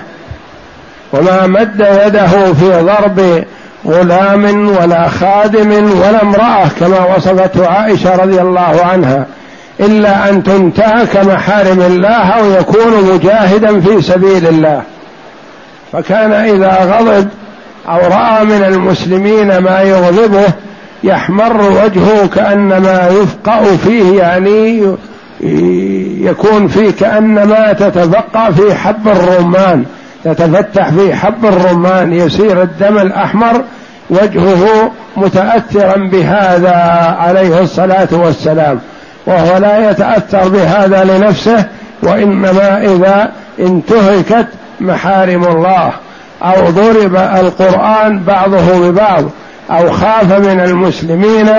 وما 1.13 1.47
مد 1.47 1.81
يده 2.07 2.53
في 2.53 2.83
ضرب 2.83 3.45
غلام 3.87 4.69
ولا 4.69 5.09
خادم 5.09 5.71
ولا 5.73 6.23
امرأة 6.23 6.69
كما 6.81 7.17
وصفته 7.17 7.69
عائشة 7.69 8.17
رضي 8.17 8.41
الله 8.41 8.81
عنها 8.85 9.27
إلا 9.81 10.29
أن 10.31 10.43
تنتهك 10.43 11.17
محارم 11.17 11.81
الله 11.81 12.29
أو 12.29 12.51
يكون 12.51 13.15
مجاهدا 13.15 13.81
في 13.81 14.03
سبيل 14.03 14.47
الله. 14.47 14.83
فكان 15.93 16.33
إذا 16.33 16.79
غضب 16.85 17.29
أو 17.89 17.99
رأى 17.99 18.45
من 18.45 18.65
المسلمين 18.65 19.59
ما 19.59 19.81
يغضبه 19.81 20.47
يحمر 21.05 21.63
وجهه 21.63 22.27
كأنما 22.35 23.09
يفقأ 23.09 23.77
فيه 23.77 24.19
يعني 24.19 24.97
يكون 26.21 26.69
فيه 26.69 26.91
كأنما 26.91 27.73
تتفقع 27.73 28.51
في 28.51 28.75
حب 28.75 29.09
الرمان 29.09 29.85
تتفتح 30.25 30.91
في 30.91 31.15
حب 31.15 31.47
الرمان 31.47 32.13
يسير 32.13 32.63
الدم 32.63 32.99
الأحمر 32.99 33.65
وجهه 34.11 34.91
متأثرا 35.17 35.97
بهذا 35.97 36.75
عليه 37.19 37.61
الصلاة 37.61 38.09
والسلام 38.13 38.81
وهو 39.27 39.57
لا 39.57 39.91
يتأثر 39.91 40.49
بهذا 40.49 41.05
لنفسه 41.05 41.65
وإنما 42.03 42.83
إذا 42.83 43.33
انتهكت 43.59 44.47
محارم 44.81 45.45
الله 45.45 45.93
أو 46.43 46.71
ضرب 46.71 47.17
القرآن 47.17 48.23
بعضه 48.23 48.91
ببعض 48.91 49.25
أو 49.71 49.91
خاف 49.91 50.33
من 50.33 50.61
المسلمين 50.61 51.51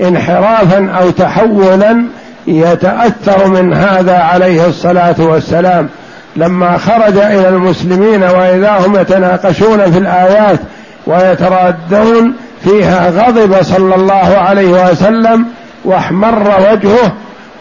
انحرافا 0.00 0.90
أو 1.00 1.10
تحولا 1.10 2.04
يتأثر 2.46 3.46
من 3.48 3.74
هذا 3.74 4.18
عليه 4.18 4.66
الصلاة 4.66 5.14
والسلام. 5.18 5.88
لما 6.36 6.78
خرج 6.78 7.18
إلى 7.18 7.48
المسلمين 7.48 8.22
وإذا 8.22 8.86
هم 8.86 8.96
يتناقشون 8.96 9.92
في 9.92 9.98
الآيات 9.98 10.60
ويترادون 11.06 12.34
فيها 12.64 13.10
غضب 13.10 13.62
صلى 13.62 13.94
الله 13.94 14.36
عليه 14.36 14.90
وسلم 14.90 15.46
واحمر 15.84 16.54
وجهه 16.70 17.12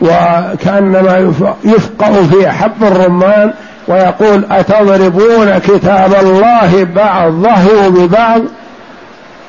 وكأنما 0.01 1.33
يفقأ 1.63 2.13
في 2.31 2.49
حب 2.49 2.83
الرمان 2.83 3.53
ويقول 3.87 4.45
أتضربون 4.51 5.57
كتاب 5.57 6.13
الله 6.21 6.83
بعضه 6.95 7.89
ببعض؟ 7.89 8.41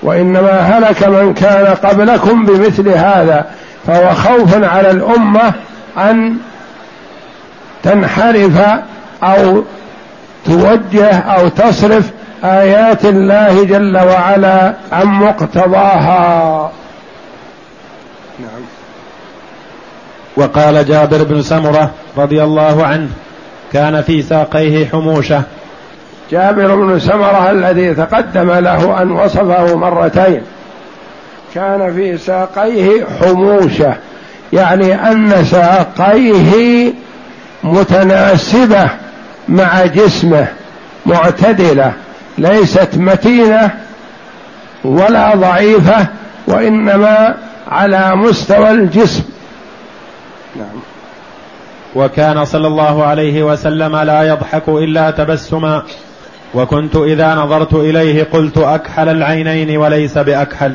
وإنما 0.02 0.60
هلك 0.60 1.08
من 1.08 1.34
كان 1.34 1.66
قبلكم 1.66 2.46
بمثل 2.46 2.88
هذا. 2.88 3.44
فهو 3.86 4.14
خوف 4.14 4.64
على 4.64 4.90
الأمة 4.90 5.52
أن 5.98 6.36
تنحرف 7.82 8.60
أو 9.22 9.64
توجه 10.46 11.18
أو 11.18 11.48
تصرف 11.48 12.10
آيات 12.44 13.04
الله 13.04 13.64
جل 13.64 13.96
وعلا 13.96 14.74
عن 14.92 15.06
مقتضاها. 15.06 16.70
نعم. 18.38 18.62
وقال 20.36 20.86
جابر 20.86 21.24
بن 21.24 21.42
سمرة 21.42 21.90
رضي 22.16 22.42
الله 22.42 22.86
عنه 22.86 23.08
كان 23.72 24.02
في 24.02 24.22
ساقيه 24.22 24.88
حموشة. 24.88 25.42
جابر 26.30 26.74
بن 26.74 26.98
سمرة 26.98 27.50
الذي 27.50 27.94
تقدم 27.94 28.50
له 28.50 29.02
أن 29.02 29.10
وصفه 29.10 29.76
مرتين. 29.76 30.42
كان 31.54 31.94
في 31.94 32.18
ساقيه 32.18 33.04
حموشة 33.20 33.94
يعني 34.52 34.94
أن 34.94 35.44
ساقيه 35.44 36.92
متناسبة 37.64 38.88
مع 39.48 39.86
جسمه 39.86 40.46
معتدلة 41.06 41.92
ليست 42.38 42.88
متينة 42.96 43.70
ولا 44.84 45.34
ضعيفة 45.34 46.06
وإنما 46.46 47.34
على 47.68 48.16
مستوى 48.16 48.70
الجسم. 48.70 49.24
نعم. 50.56 50.80
وكان 51.94 52.44
صلى 52.44 52.66
الله 52.66 53.04
عليه 53.04 53.42
وسلم 53.42 53.96
لا 53.96 54.22
يضحك 54.22 54.68
إلا 54.68 55.10
تبسما. 55.10 55.82
وكنت 56.54 56.96
إذا 56.96 57.34
نظرت 57.34 57.74
إليه 57.74 58.24
قلت 58.24 58.58
أكحل 58.58 59.08
العينين 59.08 59.76
وليس 59.76 60.18
بأكحل. 60.18 60.74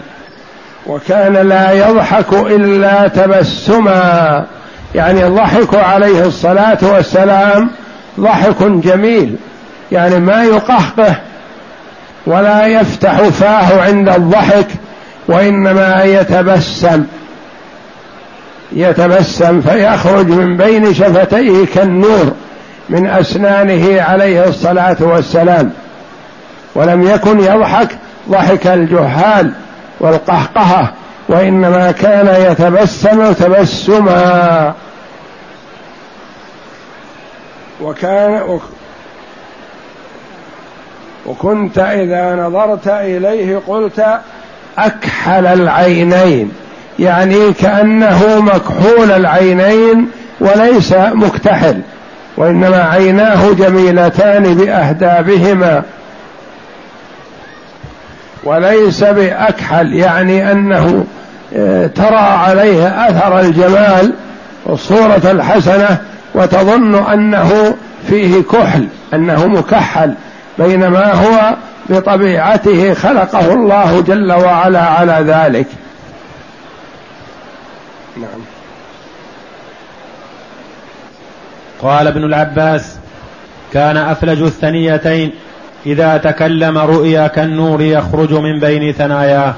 وكان 0.88 1.34
لا 1.34 1.72
يضحك 1.72 2.34
إلا 2.34 3.08
تبسما. 3.08 4.46
يعني 4.96 5.28
الضحك 5.28 5.76
عليه 5.76 6.26
الصلاة 6.26 6.78
والسلام 6.82 7.70
ضحك 8.20 8.64
جميل. 8.64 9.36
يعني 9.92 10.20
ما 10.20 10.44
يقهقه 10.44 11.16
ولا 12.26 12.66
يفتح 12.66 13.22
فاه 13.22 13.82
عند 13.82 14.10
الضحك 14.10 14.68
وإنما 15.28 16.04
يتبسم. 16.04 17.04
يتبسم 18.72 19.62
فيخرج 19.62 20.28
من 20.28 20.58
بين 20.58 20.94
شفتيه 20.94 21.66
كالنور 21.76 22.32
من 22.90 23.08
أسنانه 23.08 24.02
عليه 24.02 24.48
الصلاة 24.48 24.98
والسلام. 25.00 25.72
ولم 26.76 27.08
يكن 27.08 27.40
يضحك 27.40 27.90
ضحك 28.30 28.68
الجهال. 28.68 29.52
والقهقهه 30.00 30.94
وإنما 31.30 31.92
كان 31.92 32.52
يتبسم 32.52 33.34
تبسما. 33.34 34.74
وكان 37.82 38.60
وكنت 41.26 41.78
إذا 41.78 42.36
نظرت 42.36 42.88
إليه 42.88 43.62
قلت 43.68 44.06
أكحل 44.78 45.46
العينين 45.48 46.52
يعني 47.00 47.54
كأنه 47.54 48.40
مكحول 48.40 49.12
العينين 49.12 50.10
وليس 50.40 50.94
مكتحل 50.94 51.82
وإنما 52.38 52.84
عيناه 52.84 53.52
جميلتان 53.52 54.44
بأهدابهما. 54.44 55.84
وليس 58.48 59.04
بأكحل 59.04 59.94
يعني 59.94 60.52
أنه 60.52 61.06
آه، 61.56 61.88
ترى 61.88 62.16
عليه 62.16 63.08
أثر 63.10 63.40
الجمال 63.40 64.14
والصورة 64.66 65.32
الحسنة 65.32 65.98
وتظن 66.34 66.96
أنه 66.96 67.76
فيه 68.10 68.44
كحل 68.44 68.88
أنه 69.14 69.48
مكحل 69.48 70.14
بينما 70.60 71.14
هو 71.14 71.56
بطبيعته 71.90 72.94
خلقه 72.94 73.54
الله 73.54 74.02
جل 74.02 74.32
وعلا 74.32 74.82
على 74.82 75.18
ذلك. 75.28 75.68
نعم. 78.18 78.42
قال 81.82 82.08
ابن 82.08 82.24
العباس 82.24 82.96
كان 83.74 83.98
أفلج 83.98 84.42
الثنيتين 84.42 85.32
إذا 85.88 86.18
تكلم 86.18 86.78
رؤيا 86.78 87.28
كالنور 87.28 87.82
يخرج 87.82 88.34
من 88.34 88.60
بين 88.60 88.94
ثناياه. 88.94 89.54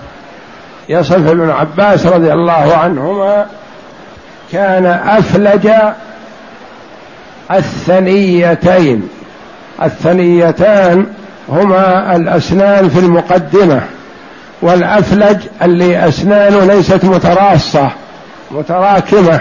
يصف 0.89 1.27
ابن 1.27 1.49
عباس 1.49 2.05
رضي 2.05 2.33
الله 2.33 2.77
عنهما 2.77 3.45
كان 4.51 4.85
أفلج 4.85 5.69
الثنيتين. 7.51 9.09
الثنيتان 9.83 11.05
هما 11.49 12.15
الأسنان 12.15 12.89
في 12.89 12.99
المقدمة 12.99 13.81
والأفلج 14.61 15.37
اللي 15.61 16.07
أسنانه 16.07 16.65
ليست 16.65 17.05
متراصة 17.05 17.89
متراكمة 18.51 19.39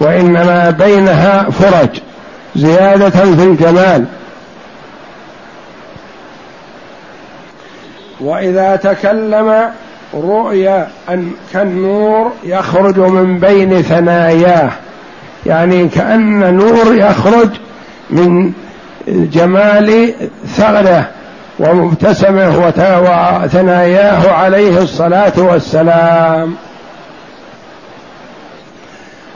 وإنما 0.00 0.70
بينها 0.70 1.50
فرج 1.50 1.88
زيادة 2.56 3.10
في 3.10 3.44
الجمال. 3.44 4.04
وإذا 8.20 8.76
تكلم 8.76 9.70
رؤيا 10.14 10.88
أن 11.08 11.32
كالنور 11.52 12.32
يخرج 12.44 12.98
من 12.98 13.38
بين 13.38 13.82
ثناياه. 13.82 14.70
يعني 15.46 15.88
كأن 15.88 16.54
نور 16.54 16.94
يخرج 16.94 17.48
من 18.10 18.52
جمال 19.08 20.14
ثغره 20.46 21.08
ومبتسمه 21.58 22.58
وثناياه 22.58 24.32
عليه 24.32 24.82
الصلاة 24.82 25.32
والسلام. 25.36 26.54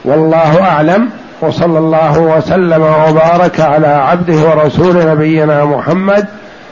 والله 0.05 0.63
أعلم. 0.63 1.09
وصلى 1.41 1.79
الله 1.79 2.19
وسلم 2.19 2.81
وبارك 2.81 3.59
على 3.59 3.87
عبده 3.87 4.49
ورسول 4.49 5.07
نبينا 5.07 5.65
محمد 5.65 6.27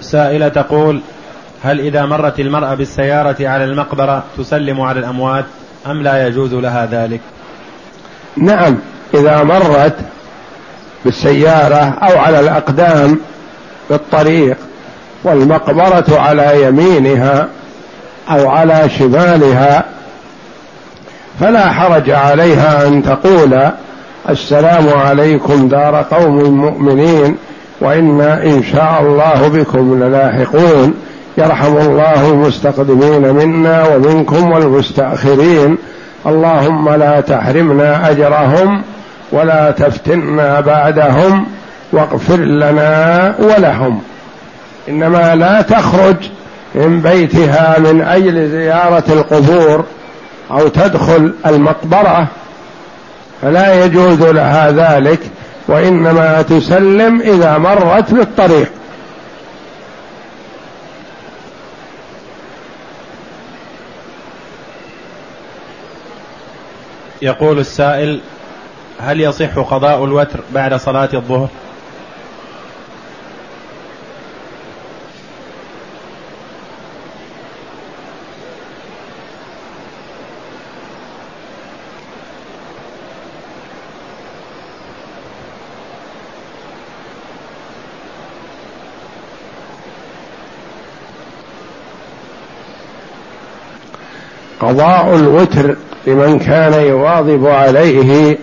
سائلة 0.00 0.48
تقول 0.48 1.00
هل 1.62 1.80
إذا 1.80 2.06
مرت 2.06 2.40
المرأة 2.40 2.74
بالسيارة 2.74 3.36
على 3.40 3.64
المقبرة 3.64 4.24
تسلم 4.38 4.80
على 4.80 5.00
الأموات 5.00 5.44
أم 5.86 6.02
لا 6.02 6.26
يجوز 6.26 6.54
لها 6.54 6.86
ذلك؟ 6.86 7.20
نعم 8.36 8.78
إذا 9.14 9.42
مرت 9.42 9.96
بالسيارة 11.04 11.98
أو 12.02 12.18
على 12.18 12.40
الأقدام 12.40 13.20
بالطريق 13.90 14.56
والمقبرة 15.24 16.20
على 16.20 16.62
يمينها 16.62 17.48
أو 18.30 18.48
على 18.48 18.88
شمالها 18.98 19.84
فلا 21.40 21.72
حرج 21.72 22.10
عليها 22.10 22.88
أن 22.88 23.02
تقول 23.02 23.70
السلام 24.28 24.88
عليكم 24.88 25.68
دار 25.68 26.02
قوم 26.02 26.58
مؤمنين. 26.60 27.36
وأنا 27.80 28.42
إن 28.42 28.62
شاء 28.72 28.98
الله 29.02 29.48
بكم 29.48 30.04
للاحقون. 30.04 30.94
يرحم 31.38 31.76
الله 31.76 32.28
المستقدمين 32.28 33.34
منا 33.34 33.86
ومنكم 33.88 34.52
والمستأخرين. 34.52 35.78
اللهم 36.26 36.90
لا 36.90 37.20
تحرمنا 37.20 38.10
أجرهم 38.10 38.82
ولا 39.32 39.70
تفتنا 39.70 40.60
بعدهم 40.60 41.46
واغفر 41.92 42.36
لنا 42.36 43.34
ولهم. 43.38 44.00
إنما 44.88 45.34
لا 45.34 45.62
تخرج 45.62 46.16
من 46.74 47.00
بيتها 47.00 47.78
من 47.78 48.02
أجل 48.02 48.50
زيارة 48.50 49.04
القبور 49.08 49.84
أو 50.50 50.68
تدخل 50.68 51.34
المقبرة. 51.46 52.26
فلا 53.42 53.84
يجوز 53.84 54.22
لها 54.22 54.70
ذلك. 54.70 55.20
وإنما 55.68 56.42
تسلم 56.42 57.20
إذا 57.20 57.58
مرت 57.58 58.14
بالطريق. 58.14 58.72
يقول 67.22 67.58
السائل 67.58 68.20
هل 69.00 69.20
يصح 69.20 69.58
قضاء 69.58 70.04
الوتر 70.04 70.40
بعد 70.54 70.74
صلاة 70.74 71.08
الظهر؟ 71.14 71.48
قضاء 94.68 95.14
الوتر 95.14 95.76
لمن 96.06 96.38
كان 96.38 96.72
يواظب 96.72 97.46
عليه 97.46 98.38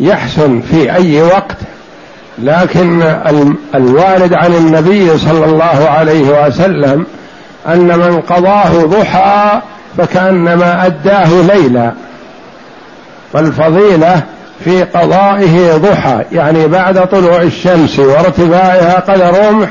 يحسن 0.00 0.60
في 0.60 0.94
أي 0.94 1.22
وقت 1.22 1.56
لكن 2.38 3.02
الوارد 3.74 4.34
عن 4.34 4.54
النبي 4.54 5.18
صلى 5.18 5.44
الله 5.44 5.88
عليه 5.88 6.46
وسلم 6.46 7.06
أن 7.68 7.98
من 7.98 8.20
قضاه 8.20 8.84
ضحى 8.84 9.60
فكأنما 9.98 10.86
أداه 10.86 11.28
ليلا. 11.42 11.92
فالفضيله 13.32 14.22
في 14.64 14.82
قضائه 14.82 15.76
ضحى 15.76 16.24
يعني 16.32 16.66
بعد 16.66 17.08
طلوع 17.08 17.42
الشمس 17.42 17.98
وارتفاعها 17.98 19.00
قدر 19.00 19.48
رمح 19.48 19.68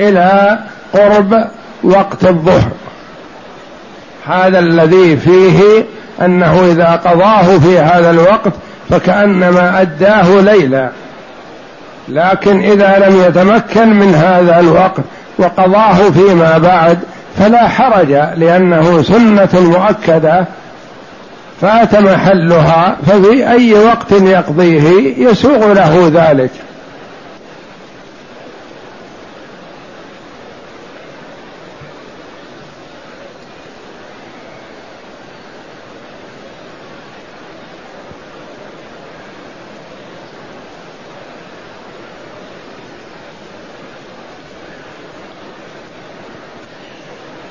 إلى 0.00 0.58
قرب 0.92 1.34
وقت 1.82 2.24
الظهر. 2.24 2.70
هذا 4.30 4.58
الذي 4.58 5.16
فيه 5.16 5.84
أنه 6.22 6.60
إذا 6.72 7.00
قضاه 7.04 7.58
في 7.58 7.78
هذا 7.78 8.10
الوقت 8.10 8.52
فكأنما 8.90 9.80
أداه 9.80 10.40
ليلا. 10.40 10.90
لكن 12.08 12.60
إذا 12.60 13.08
لم 13.08 13.24
يتمكن 13.28 13.88
من 13.94 14.14
هذا 14.14 14.60
الوقت 14.60 15.02
وقضاه 15.38 16.10
فيما 16.10 16.58
بعد 16.58 16.98
فلا 17.38 17.68
حرج 17.68 18.10
لأنه 18.36 19.02
سنة 19.02 19.48
مؤكدة 19.54 20.44
فات 21.60 21.94
محلها 21.94 22.96
ففي 23.06 23.50
أي 23.50 23.74
وقت 23.74 24.12
يقضيه 24.12 25.14
يسوغ 25.28 25.72
له 25.72 26.10
ذلك. 26.14 26.50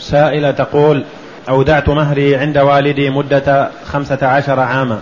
سائلة 0.10 0.52
تقول 0.52 1.04
أودعت 1.50 1.90
مهري 1.90 2.36
عند 2.36 2.58
والدي 2.58 3.10
مدة 3.10 3.70
خمسة 3.86 4.28
عشر 4.28 4.60
عاما. 4.60 5.00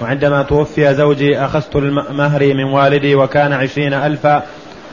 وعندما 0.00 0.42
توفي 0.42 0.94
زوجي 0.94 1.38
أخذت 1.38 1.76
مهري 2.10 2.54
من 2.54 2.64
والدي 2.64 3.14
وكان 3.14 3.52
عشرين 3.52 3.94
ألفا 3.94 4.42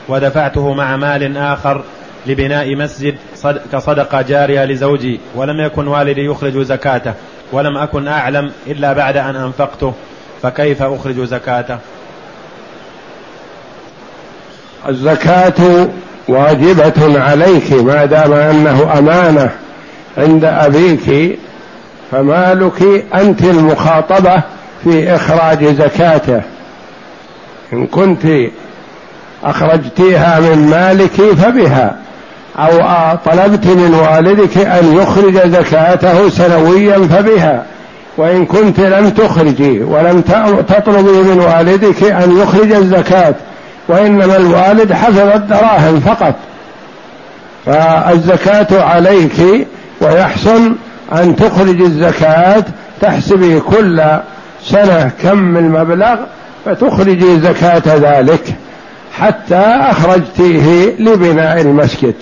ودفعته 0.08 0.74
مع 0.74 0.96
مال 0.96 1.36
آخر 1.36 1.82
لبناء 2.26 2.76
مسجد 2.76 3.16
كصدقة 3.72 4.22
جارية 4.22 4.64
لزوجي 4.64 5.20
ولم 5.34 5.60
يكن 5.60 5.88
والدي 5.88 6.24
يخرج 6.24 6.58
زكاته 6.62 7.14
ولم 7.52 7.76
أكن 7.76 8.08
أعلم 8.08 8.52
إلا 8.66 8.92
بعد 8.92 9.16
أن 9.16 9.36
أنفقته 9.36 9.94
فكيف 10.42 10.82
أخرج 10.82 11.20
زكاته؟ 11.20 11.78
الزكاة 14.88 15.88
واجبة 16.28 17.20
عليك 17.22 17.72
ما 17.72 18.04
دام 18.04 18.32
أنه 18.32 18.98
أمانة 18.98 19.50
عند 20.18 20.44
أبيك 20.44 21.38
فمالك 22.12 23.04
أنت 23.14 23.42
المخاطبة 23.42 24.42
في 24.84 25.14
إخراج 25.14 25.64
زكاته. 25.64 26.42
إن 27.72 27.86
كنت 27.86 28.26
أخرجتيها 29.44 30.40
من 30.40 30.70
مالك 30.70 31.34
فبها 31.34 31.96
أو 32.58 32.78
طلبت 33.24 33.66
من 33.66 33.94
والدك 33.94 34.58
أن 34.58 34.96
يخرج 34.96 35.48
زكاته 35.48 36.28
سنويا 36.28 36.98
فبها. 36.98 37.64
وإن 38.16 38.46
كنت 38.46 38.80
لم 38.80 39.10
تخرجي 39.10 39.82
ولم 39.82 40.20
تطلبي 40.68 41.22
من 41.22 41.40
والدك 41.40 42.02
أن 42.04 42.38
يخرج 42.38 42.72
الزكاة 42.72 43.34
وإنما 43.88 44.36
الوالد 44.36 44.92
حفظ 44.92 45.18
الدراهم 45.18 46.00
فقط. 46.00 46.34
فالزكاة 47.66 48.82
عليك 48.82 49.66
ويحسن 50.00 50.74
أن 51.12 51.36
تخرج 51.36 51.80
الزكاة 51.80 52.64
تحسبي 53.00 53.60
كل 53.60 54.02
سنة 54.62 55.10
كم 55.22 55.56
المبلغ 55.56 56.16
فتخرجي 56.64 57.40
زكاة 57.40 57.82
ذلك 57.86 58.54
حتى 59.18 59.56
أخرجتيه 59.90 60.96
لبناء 60.98 61.60
المسجد. 61.60 62.14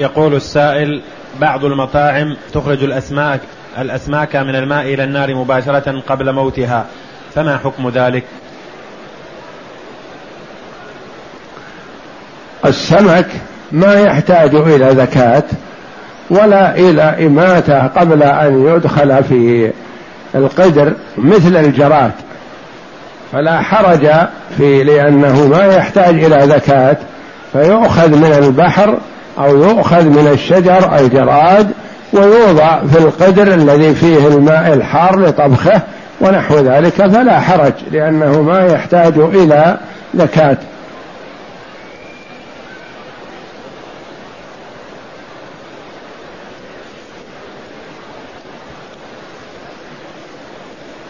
يقول 0.00 0.34
السائل 0.34 1.02
بعض 1.40 1.64
المطاعم 1.64 2.36
تخرج 2.52 2.84
الأسماك 2.84 3.40
الأسماك 3.78 4.36
من 4.36 4.56
الماء 4.56 4.94
إلى 4.94 5.04
النار 5.04 5.34
مباشرة 5.34 6.02
قبل 6.08 6.32
موتها. 6.32 6.86
فما 7.34 7.58
حكم 7.58 7.88
ذلك؟ 7.88 8.24
السمك 12.64 13.26
ما 13.72 13.94
يحتاج 13.94 14.54
إلى 14.54 14.94
زكاة 14.94 15.44
ولا 16.30 16.76
إلى 16.76 17.26
إماتة 17.26 17.86
قبل 17.86 18.22
أن 18.22 18.66
يدخل 18.66 19.24
في 19.24 19.72
القدر 20.34 20.92
مثل 21.18 21.56
الجراد. 21.56 22.12
فلا 23.32 23.60
حرج 23.60 24.10
في 24.56 24.84
لأنه 24.84 25.46
ما 25.46 25.64
يحتاج 25.66 26.24
إلى 26.24 26.46
زكاة 26.46 26.96
فيؤخذ 27.52 28.08
من 28.08 28.32
البحر 28.32 28.98
أو 29.38 29.56
يؤخذ 29.56 30.04
من 30.04 30.28
الشجر 30.32 30.96
الجراد 30.98 31.70
ويوضع 32.12 32.80
في 32.86 32.98
القدر 32.98 33.54
الذي 33.54 33.94
فيه 33.94 34.26
الماء 34.26 34.72
الحار 34.72 35.20
لطبخه 35.20 35.82
ونحو 36.20 36.58
ذلك 36.58 36.92
فلا 36.92 37.40
حرج 37.40 37.72
لأنه 37.90 38.42
ما 38.42 38.66
يحتاج 38.66 39.18
إلى 39.18 39.78
زكاة. 40.14 40.58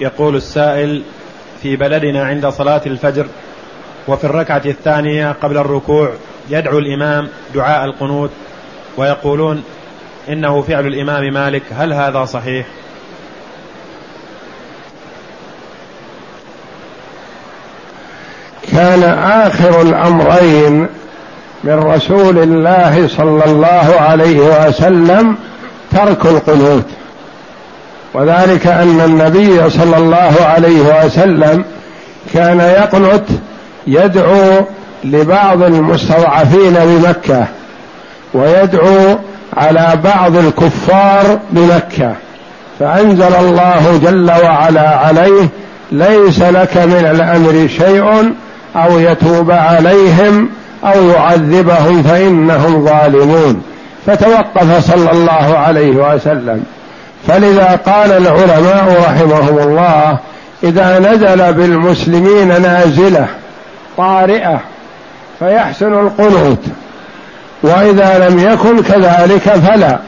يقول 0.00 0.36
السائل 0.36 1.02
في 1.62 1.76
بلدنا 1.76 2.24
عند 2.24 2.46
صلاة 2.46 2.80
الفجر 2.86 3.26
وفي 4.08 4.24
الركعة 4.24 4.62
الثانية 4.66 5.32
قبل 5.32 5.58
الركوع 5.58 6.10
يدعو 6.50 6.78
الإمام 6.78 7.28
دعاء 7.54 7.84
القنوت 7.84 8.30
ويقولون 8.96 9.62
إنه 10.28 10.62
فعل 10.62 10.86
الإمام 10.86 11.32
مالك 11.34 11.62
هل 11.70 11.92
هذا 11.92 12.24
صحيح؟ 12.24 12.66
كان 18.72 19.02
آخر 19.46 19.82
الأمرين 19.82 20.88
من 21.64 21.74
رسول 21.74 22.38
الله 22.38 23.08
صلى 23.08 23.44
الله 23.44 23.94
عليه 24.00 24.66
وسلم 24.68 25.36
ترك 25.90 26.26
القنوت. 26.26 26.84
وذلك 28.14 28.66
أن 28.66 29.00
النبي 29.00 29.70
صلى 29.70 29.96
الله 29.96 30.34
عليه 30.40 31.04
وسلم 31.04 31.64
كان 32.34 32.60
يقنت 32.60 33.24
يدعو 33.86 34.66
لبعض 35.04 35.62
المستضعفين 35.62 36.74
بمكة 36.74 37.44
ويدعو 38.34 39.18
على 39.56 39.92
بعض 40.04 40.36
الكفار 40.36 41.38
بمكة. 41.50 42.12
فأنزل 42.80 43.34
الله 43.40 44.00
جل 44.02 44.30
وعلا 44.30 44.88
عليه 44.88 45.48
ليس 45.92 46.42
لك 46.42 46.76
من 46.76 47.06
الأمر 47.10 47.68
شيء 47.68 48.32
أو 48.76 48.98
يتوب 48.98 49.50
عليهم 49.50 50.48
أو 50.84 51.08
يعذبهم 51.10 52.02
فإنهم 52.02 52.84
ظالمون. 52.84 53.62
فتوقف 54.06 54.92
صلى 54.92 55.10
الله 55.12 55.58
عليه 55.58 56.14
وسلم. 56.14 56.64
فلذا 57.26 57.80
قال 57.86 58.12
العلماء 58.12 59.04
رحمهم 59.06 59.58
الله 59.58 60.18
إذا 60.64 60.98
نزل 60.98 61.52
بالمسلمين 61.52 62.62
نازلة 62.62 63.26
طارئة 63.96 64.60
فيحسن 65.38 65.92
القنوت. 65.92 66.62
وإذا 67.62 68.28
لم 68.28 68.38
يكن 68.38 68.82
كذلك 68.82 69.40
فلا. 69.40 69.98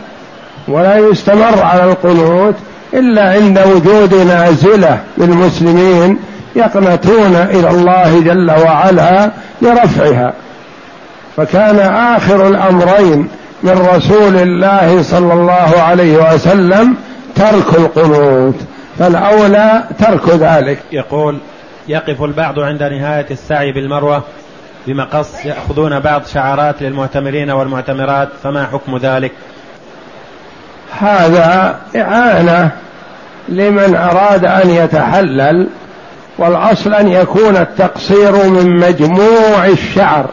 ولا 0.69 0.97
يستمر 0.97 1.63
على 1.63 1.85
القنوت 1.85 2.55
إلا 2.95 3.31
عند 3.31 3.59
وجود 3.59 4.15
نازلة 4.15 4.99
للمسلمين 5.19 6.19
يقنتون 6.57 7.37
إلى 7.37 7.71
الله 7.71 8.21
جل 8.21 8.51
وعلا 8.51 9.31
لرفعها. 9.63 10.33
فكان 11.37 11.79
آخر 12.17 12.49
الأمرين 12.49 13.29
من 13.63 13.89
رسول 13.95 14.37
الله 14.37 15.03
صلى 15.03 15.33
الله 15.33 15.83
عليه 15.83 16.35
وسلم 16.35 16.97
ترك 17.35 17.75
القنوت. 17.75 18.55
فالأولى 18.99 19.85
ترك 19.99 20.29
ذلك. 20.29 20.79
يقول 20.93 21.39
يقف 21.89 22.23
البعض 22.23 22.59
عند 22.59 22.83
نهاية 22.83 23.27
السعي 23.31 23.73
بالمروة 23.73 24.23
بمقص 24.87 25.45
يأخذون 25.45 26.01
بعض 26.01 26.27
شعارات 26.27 26.83
للمعتمرين 26.83 27.51
والمعتمرات 27.51 28.29
فما 28.43 28.67
حكم 28.67 28.97
ذلك؟ 28.97 29.33
هذا 31.01 31.81
إعانة 31.97 32.71
لمن 33.49 33.97
أراد 33.97 34.45
أن 34.45 34.71
يتحلل 34.71 35.69
والأصل 36.39 36.95
أن 36.95 37.09
يكون 37.09 37.57
التقصير 37.57 38.33
من 38.33 38.77
مجموع 38.77 39.67
الشعر. 39.67 40.27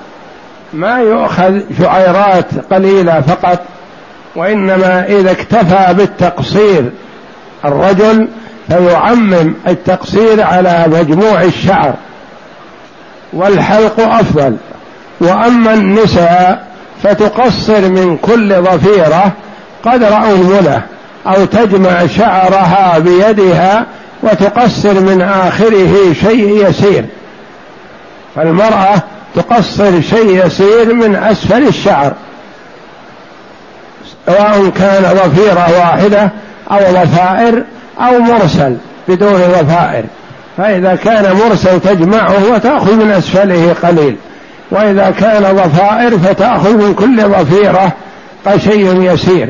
ما 0.73 0.99
يؤخذ 0.99 1.59
شعيرات 1.79 2.73
قليلة 2.73 3.21
فقط 3.21 3.59
وإنما 4.35 5.05
إذا 5.05 5.31
اكتفى 5.31 5.93
بالتقصير 5.93 6.91
الرجل 7.65 8.27
فيعمم 8.67 9.53
التقصير 9.67 10.43
على 10.43 10.85
مجموع 10.87 11.41
الشعر. 11.41 11.93
والحلق 13.35 13.99
أفضل. 13.99 14.57
وأما 15.19 15.73
النساء 15.73 16.65
فتقصر 17.03 17.81
من 17.81 18.17
كل 18.17 18.61
ضفيره 18.61 19.31
قدر 19.85 20.17
انمله 20.17 20.81
أو 21.27 21.45
تجمع 21.45 22.07
شعرها 22.07 22.99
بيدها 22.99 23.85
وتقصر 24.23 24.93
من 24.99 25.21
آخره 25.21 26.13
شيء 26.21 26.69
يسير. 26.69 27.05
فالمرأة 28.35 29.01
تقصر 29.35 30.01
شيء 30.01 30.45
يسير 30.45 30.93
من 30.93 31.15
أسفل 31.15 31.67
الشعر. 31.67 32.13
سواء 34.25 34.69
كان 34.69 35.03
ضفيره 35.03 35.79
واحدة 35.79 36.29
أو 36.71 36.79
ضفائر 36.79 37.63
أو 37.99 38.19
مرسل 38.19 38.77
بدون 39.07 39.33
ضفائر 39.33 40.03
فإذا 40.57 40.95
كان 40.95 41.35
مرسل 41.35 41.79
تجمعه 41.79 42.51
وتأخذ 42.51 42.95
من 42.95 43.11
أسفله 43.11 43.75
قليل. 43.83 44.15
وإذا 44.71 45.13
كان 45.19 45.55
ضفائر 45.55 46.17
فتأخذ 46.17 46.73
من 46.73 46.93
كل 46.93 47.23
ضفيره 47.23 47.91
شيء 48.57 49.01
يسير. 49.01 49.49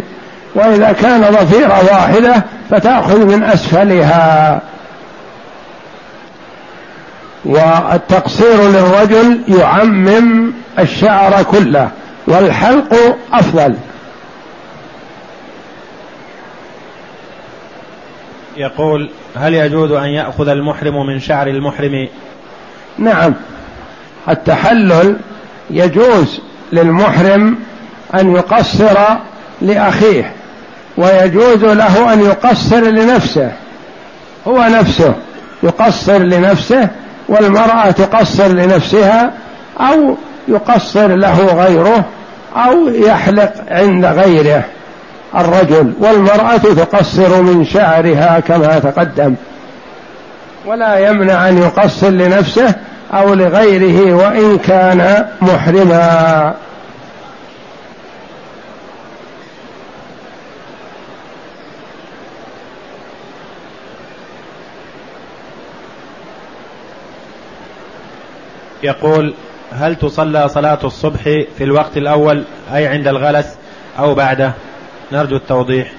وإذا 0.55 0.91
كان 0.91 1.21
ضفيره 1.21 1.83
واحدة 1.91 2.43
فتأخذ 2.69 3.25
من 3.25 3.43
أسفلها. 3.43 4.61
والتقصير 7.45 8.61
للرجل 8.61 9.39
يعمم 9.47 10.51
الشعر 10.79 11.43
كله 11.43 11.89
والحلق 12.27 13.17
أفضل. 13.33 13.75
يقول 18.57 19.09
هل 19.35 19.53
يجوز 19.53 19.91
أن 19.91 20.09
يأخذ 20.09 20.47
المحرم 20.47 21.07
من 21.07 21.19
شعر 21.19 21.47
المحرم؟ 21.47 22.07
نعم. 22.97 23.33
التحلل 24.29 25.15
يجوز 25.69 26.41
للمحرم 26.73 27.57
أن 28.15 28.35
يقصر 28.35 28.97
لأخيه 29.61 30.31
ويجوز 30.97 31.63
له 31.63 32.13
أن 32.13 32.21
يقصر 32.21 32.79
لنفسه. 32.79 33.51
هو 34.47 34.57
نفسه 34.57 35.13
يقصر 35.63 36.17
لنفسه 36.17 36.89
والمرأة 37.29 37.91
تقصر 37.91 38.47
لنفسها 38.47 39.33
أو 39.79 40.17
يقصر 40.47 41.07
له 41.15 41.45
غيره 41.45 42.05
أو 42.55 42.87
يحلق 42.87 43.53
عند 43.67 44.05
غيره. 44.05 44.63
الرجل 45.37 45.93
والمرأة 45.99 46.57
تقصر 46.57 47.41
من 47.41 47.65
شعرها 47.65 48.39
كما 48.39 48.79
تقدم. 48.79 49.35
ولا 50.65 51.09
يمنع 51.09 51.49
أن 51.49 51.57
يقصر 51.57 52.09
لنفسه 52.09 52.75
أو 53.13 53.33
لغيره 53.33 54.13
وإن 54.13 54.57
كان 54.57 55.25
محرما. 55.41 56.53
يقول 68.83 69.33
هل 69.71 69.95
تصلى 69.95 70.49
صلاة 70.49 70.79
الصبح 70.83 71.21
في 71.57 71.63
الوقت 71.63 71.97
الأول 71.97 72.43
أي 72.73 72.87
عند 72.87 73.07
الغلس 73.07 73.47
أو 73.99 74.13
بعده؟ 74.15 74.51
نرجو 75.11 75.35
التوضيح. 75.35 75.91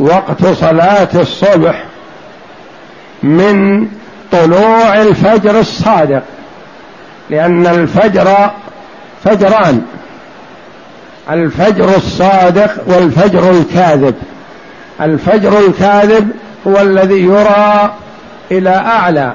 وقت 0.00 0.46
صلاة 0.46 1.08
الصبح 1.14 1.84
من 3.22 3.88
طلوع 4.32 5.02
الفجر 5.02 5.60
الصادق 5.60 6.22
لأن 7.30 7.66
الفجر 7.66 8.50
فجران 9.24 9.82
الفجر 11.30 11.96
الصادق 11.96 12.70
والفجر 12.86 13.50
الكاذب. 13.50 14.14
الفجر 15.00 15.58
الكاذب 15.58 16.30
هو 16.66 16.80
الذي 16.80 17.22
يرى 17.22 17.94
إلى 18.50 18.70
أعلى. 18.70 19.32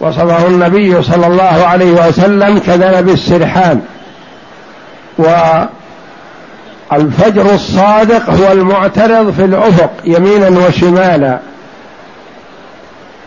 وصفه 0.00 0.46
النبي 0.46 1.02
صلى 1.02 1.26
الله 1.26 1.66
عليه 1.66 2.08
وسلم 2.08 2.58
كذنب 2.58 3.08
السرحان. 3.08 3.82
والفجر 6.92 7.54
الصادق 7.54 8.30
هو 8.30 8.52
المعترض 8.52 9.32
في 9.32 9.44
الأفق 9.44 9.90
يمينا 10.04 10.48
وشمالا. 10.48 11.38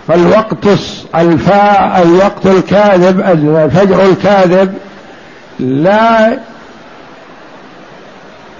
فالوقت 0.08 0.68
الفاء 1.16 2.02
الوقت 2.06 2.46
الكاذب 2.46 3.20
الفجر 3.20 4.06
الكاذب 4.06 4.74
لا 5.60 6.38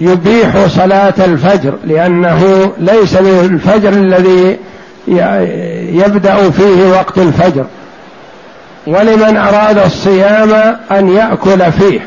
يبيح 0.00 0.66
صلاة 0.66 1.14
الفجر 1.18 1.74
لأنه 1.84 2.72
ليس 2.78 3.16
الفجر 3.16 3.88
الذي 3.88 4.58
يبدأ 5.92 6.50
فيه 6.50 6.90
وقت 6.90 7.18
الفجر. 7.18 7.64
ولمن 8.86 9.36
أراد 9.36 9.78
الصيام 9.78 10.76
أن 10.92 11.08
يأكل 11.08 11.72
فيه 11.72 12.00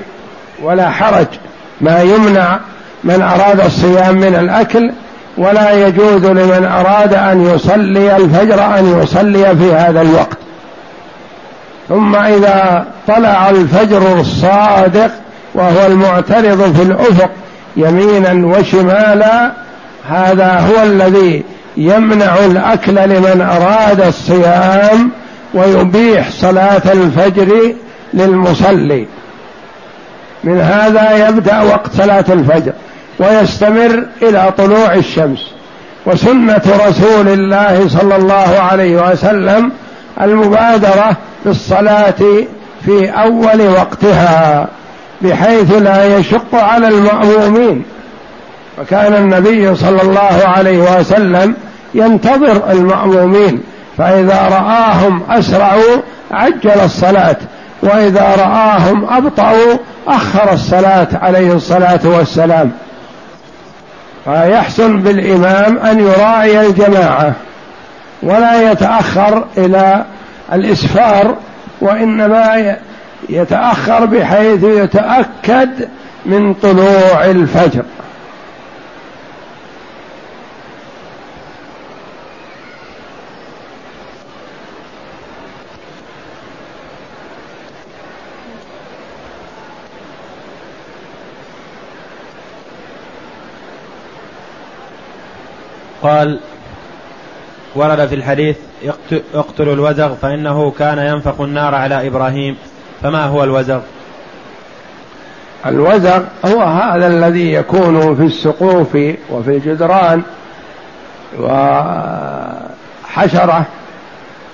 ولا 0.63 0.89
حرج. 0.89 1.27
ما 1.81 2.01
يمنع 2.01 2.59
من 3.03 3.21
أراد 3.21 3.61
الصيام 3.65 4.15
من 4.15 4.35
الأكل 4.35 4.91
ولا 5.37 5.87
يجوز 5.87 6.25
لمن 6.25 6.65
أراد 6.65 7.13
أن 7.13 7.45
يصلي 7.45 8.15
الفجر 8.15 8.79
أن 8.79 8.99
يصلي 9.01 9.55
في 9.55 9.73
هذا 9.73 10.01
الوقت. 10.01 10.37
ثم 11.89 12.15
إذا 12.15 12.85
طلع 13.07 13.49
الفجر 13.49 14.19
الصادق 14.19 15.11
وهو 15.55 15.85
المعترض 15.87 16.75
في 16.75 16.81
الأفق 16.81 17.29
يمينا 17.77 18.47
وشمالا 18.47 19.51
هذا 20.09 20.59
هو 20.59 20.83
الذي 20.83 21.43
يمنع 21.77 22.45
الأكل 22.45 22.95
لمن 22.95 23.41
أراد 23.41 24.01
الصيام 24.01 25.11
ويبيح 25.53 26.29
صلاة 26.31 26.81
الفجر 26.85 27.73
للمصلي. 28.13 29.07
من 30.43 30.61
هذا 30.61 31.27
يبدأ 31.27 31.61
وقت 31.61 31.93
صلاة 31.93 32.25
الفجر. 32.29 32.73
ويستمر 33.19 34.05
إلى 34.21 34.53
طلوع 34.57 34.93
الشمس. 34.93 35.51
وسنة 36.05 36.61
رسول 36.87 37.27
الله 37.27 37.87
صلى 37.87 38.15
الله 38.15 38.59
عليه 38.71 39.11
وسلم 39.11 39.71
المبادرة 40.21 41.17
بالصلاة 41.45 42.45
في 42.85 43.09
أول 43.09 43.61
وقتها 43.61 44.67
بحيث 45.21 45.71
لا 45.71 46.17
يشق 46.17 46.55
على 46.55 46.87
المأمومين. 46.87 47.83
وكان 48.81 49.13
النبي 49.13 49.75
صلى 49.75 50.01
الله 50.01 50.41
عليه 50.45 50.99
وسلم 50.99 51.55
ينتظر 51.93 52.71
المأمومين 52.71 53.63
فإذا 53.97 54.41
رآهم 54.51 55.21
أسرعوا 55.29 56.01
عجل 56.31 56.79
الصلاة 56.85 57.35
وإذا 57.81 58.35
رآهم 58.39 59.05
أبطأوا 59.09 59.77
أخر 60.07 60.53
الصلاة 60.53 61.07
عليه 61.13 61.53
الصلاة 61.53 61.99
والسلام. 62.03 62.71
فيحسن 64.25 64.99
بالإمام 64.99 65.77
أن 65.77 65.99
يراعي 65.99 66.67
الجماعة 66.67 67.33
ولا 68.23 68.71
يتأخر 68.71 69.45
إلى 69.57 70.05
الإسفار 70.53 71.37
وإنما 71.81 72.75
يتأخر 73.29 74.05
بحيث 74.05 74.63
يتأكد 74.63 75.89
من 76.25 76.53
طلوع 76.53 77.25
الفجر. 77.25 77.83
قال 96.03 96.39
ورد 97.75 98.07
في 98.07 98.15
الحديث 98.15 98.57
اقتلوا 99.33 99.73
الوزغ 99.73 100.15
فإنه 100.15 100.71
كان 100.79 100.97
ينفخ 100.97 101.41
النار 101.41 101.75
على 101.75 102.07
إبراهيم 102.07 102.57
فما 103.03 103.25
هو 103.25 103.43
الوزغ؟ 103.43 103.79
الوزغ 105.65 106.23
هو 106.45 106.61
هذا 106.61 107.07
الذي 107.07 107.53
يكون 107.53 108.15
في 108.15 108.23
السقوف 108.23 108.97
وفي 109.31 109.49
الجدران 109.49 110.21
وحشرة 113.09 113.65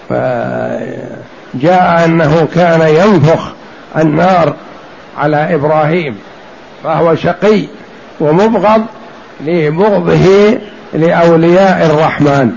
فجاء 0.09 2.05
أنه 2.05 2.47
كان 2.55 2.81
ينفخ 2.81 3.51
النار 3.97 4.55
على 5.17 5.55
إبراهيم 5.55 6.17
فهو 6.83 7.15
شقي 7.15 7.67
ومبغض 8.19 8.85
لبغضه 9.41 10.59
لأولياء 10.93 11.85
الرحمن. 11.85 12.55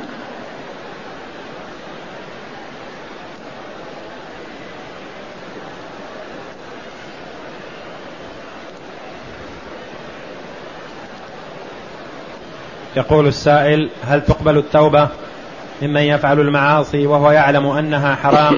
يقول 12.96 13.26
السائل 13.26 13.90
هل 14.04 14.20
تقبل 14.20 14.58
التوبة 14.58 15.08
ممن 15.82 16.00
يفعل 16.00 16.40
المعاصي 16.40 17.06
وهو 17.06 17.30
يعلم 17.30 17.66
أنها 17.66 18.14
حرام؟ 18.14 18.56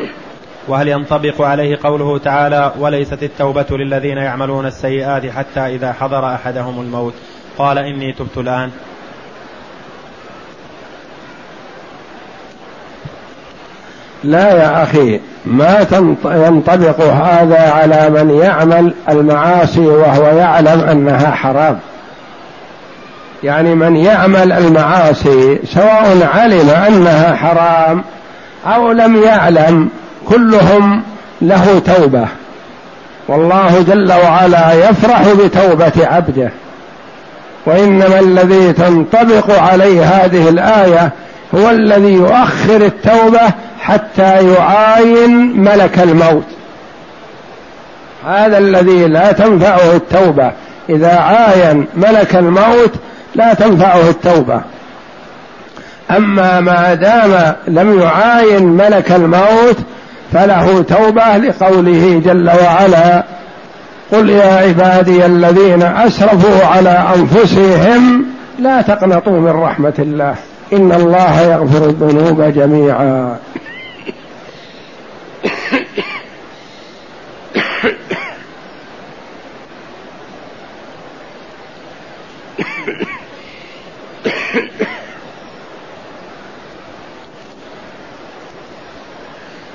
وهل 0.69 0.89
ينطبق 0.89 1.43
عليه 1.43 1.79
قوله 1.83 2.19
تعالى 2.19 2.73
وليست 2.79 3.23
التوبة 3.23 3.67
للذين 3.71 4.17
يعملون 4.19 4.67
السيئات 4.67 5.27
حتى 5.27 5.61
إذا 5.61 5.93
حضر 5.93 6.35
أحدهم 6.35 6.81
الموت 6.81 7.15
قال 7.59 7.79
إني 7.79 8.13
تبت 8.13 8.39
الآن. 8.39 8.71
لا 14.25 14.55
يا 14.55 14.83
أخي 14.83 15.21
ما 15.47 15.87
ينطبق 16.25 17.01
هذا 17.01 17.71
على 17.71 18.11
من 18.11 18.31
يعمل 18.31 18.95
المعاصي 19.09 19.81
وهو 19.81 20.27
يعلم 20.39 20.81
أنها 20.81 21.31
حرام. 21.31 21.79
يعني 23.43 23.75
من 23.75 23.97
يعمل 23.97 24.53
المعاصي 24.53 25.59
سواء 25.75 26.31
علم 26.35 26.71
أنها 26.71 27.35
حرام 27.35 28.05
أو 28.67 28.93
لم 28.93 29.23
يعلم 29.23 29.89
كلهم 30.29 31.03
له 31.43 31.79
توبة. 31.79 32.29
والله 33.29 33.85
جل 33.89 34.13
وعلا 34.13 34.73
يفرح 34.73 35.23
بتوبة 35.33 36.07
عبده. 36.07 36.51
وإنما 37.67 38.21
الذي 38.21 38.73
تنطبق 38.73 39.59
عليه 39.61 40.05
هذه 40.05 40.49
الآية 40.49 41.13
هو 41.55 41.71
الذي 41.71 42.13
يؤخر 42.13 42.77
التوبة 42.77 43.41
حتى 43.81 44.53
يعاين 44.55 45.61
ملك 45.61 45.99
الموت. 45.99 46.45
هذا 48.27 48.59
الذي 48.59 49.07
لا 49.07 49.33
تنفعه 49.33 49.97
التوبة. 49.97 50.53
إذا 50.89 51.15
عاين 51.17 51.87
ملك 51.97 52.37
الموت 52.37 52.93
لا 53.35 53.55
تنفعه 53.55 54.09
التوبة. 54.09 54.61
أما 56.11 56.61
ما 56.61 56.95
دام 56.95 57.55
لم 57.69 58.01
يعاين 58.01 58.65
ملك 58.65 59.13
الموت 59.13 59.77
فله 60.33 60.83
توبة 60.83 61.37
لقوله 61.37 62.23
جل 62.25 62.51
وعلا 62.63 63.25
قل 64.13 64.31
يا 64.31 64.55
عبادي 64.55 65.27
الذين 65.27 65.83
أسرفوا 65.83 66.67
على 66.67 67.05
أنفسهم 67.17 68.27
لا 68.59 68.83
تقنطوا 68.83 69.41
من 69.41 69.51
رحمة 69.51 69.95
الله. 69.99 70.35
إن 70.73 70.93
الله 70.93 71.41
يغفر 71.41 71.85
الذنوب 71.85 72.43
جميعا. 72.43 73.39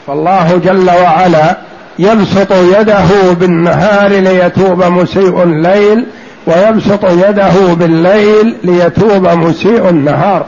فالله 0.07 0.57
جل 0.57 0.89
وعلا 0.89 1.57
يبسط 1.99 2.51
يده 2.51 3.33
بالنهار 3.39 4.09
ليتوب 4.09 4.83
مسيء 4.83 5.43
الليل 5.43 6.05
ويبسط 6.47 7.05
يده 7.05 7.73
بالليل 7.73 8.55
ليتوب 8.63 9.27
مسيء 9.27 9.89
النهار. 9.89 10.45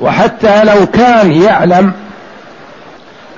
وحتى 0.00 0.64
لو 0.64 0.86
كان 0.86 1.32
يعلم 1.32 1.92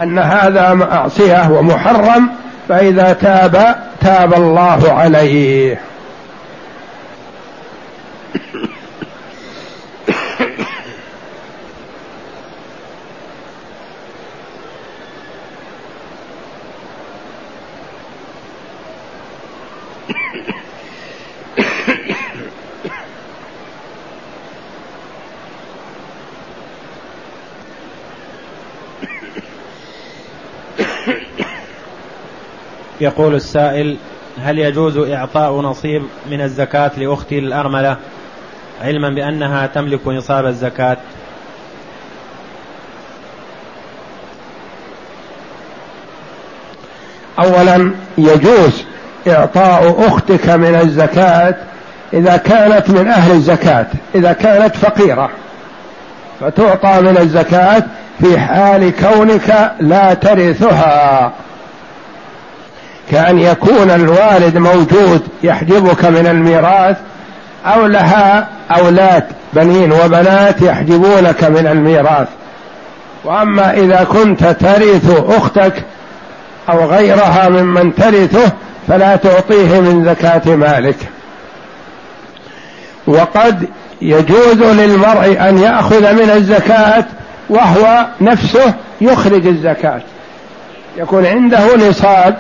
أن 0.03 0.19
هذا 0.19 0.75
معصية 0.75 1.51
ومحرم 1.51 2.29
فإذا 2.69 3.13
تاب 3.13 3.77
تاب 4.01 4.35
الله 4.35 4.93
عليه. 4.93 5.81
يقول 33.01 33.35
السائل 33.35 33.97
هل 34.43 34.59
يجوز 34.59 34.97
إعطاء 34.97 35.61
نصيب 35.61 36.03
من 36.31 36.41
الزكاة 36.41 36.91
لأختي 36.97 37.39
الأرملة 37.39 37.97
علما 38.83 39.09
بأنها 39.09 39.67
تملك 39.67 40.09
نصاب 40.09 40.47
الزكاة؟ 40.47 40.97
أولا 47.39 47.91
يجوز 48.19 48.85
إعطاء 49.29 50.07
أختك 50.09 50.49
من 50.51 50.75
الزكاة 50.75 51.55
إذا 52.13 52.37
كانت 52.37 52.91
من 52.91 53.09
أهل 53.09 53.33
الزكاة 53.33 53.87
إذا 54.15 54.33
كانت 54.33 54.77
فقيرة. 54.77 55.31
فتعطى 56.41 57.01
من 57.01 57.19
الزكاة 57.19 57.83
في 58.21 58.39
حال 58.39 58.93
كونك 58.97 59.73
لا 59.81 60.15
ترثها. 60.15 61.33
كأن 63.11 63.39
يكون 63.39 63.91
الوالد 63.91 64.57
موجود 64.59 65.23
يحجبك 65.43 66.05
من 66.05 66.27
الميراث 66.27 66.97
أو 67.67 67.87
لها 67.87 68.49
أولاد 68.71 69.25
بنين 69.53 69.93
وبنات 69.93 70.63
يحجبونك 70.63 71.45
من 71.45 71.67
الميراث. 71.67 72.29
وأما 73.25 73.73
إذا 73.73 74.05
كنت 74.05 74.45
ترث 74.45 75.25
أختك 75.29 75.85
أو 76.69 76.85
غيرها 76.85 77.49
ممن 77.49 77.95
ترثه 77.95 78.53
فلا 78.89 79.17
تعطيه 79.17 79.81
من 79.81 80.05
زكاة 80.05 80.57
مالك. 80.57 80.97
وقد 83.07 83.69
يجوز 84.03 84.63
للمرء 84.63 85.49
أن 85.49 85.59
يأخذ 85.59 86.13
من 86.13 86.31
الزكاة 86.31 87.05
وهو 87.49 88.07
نفسه 88.21 88.75
يخرج 89.01 89.47
الزكاة. 89.47 90.01
يكون 90.97 91.27
عنده 91.27 91.77
نصاب 91.77 92.37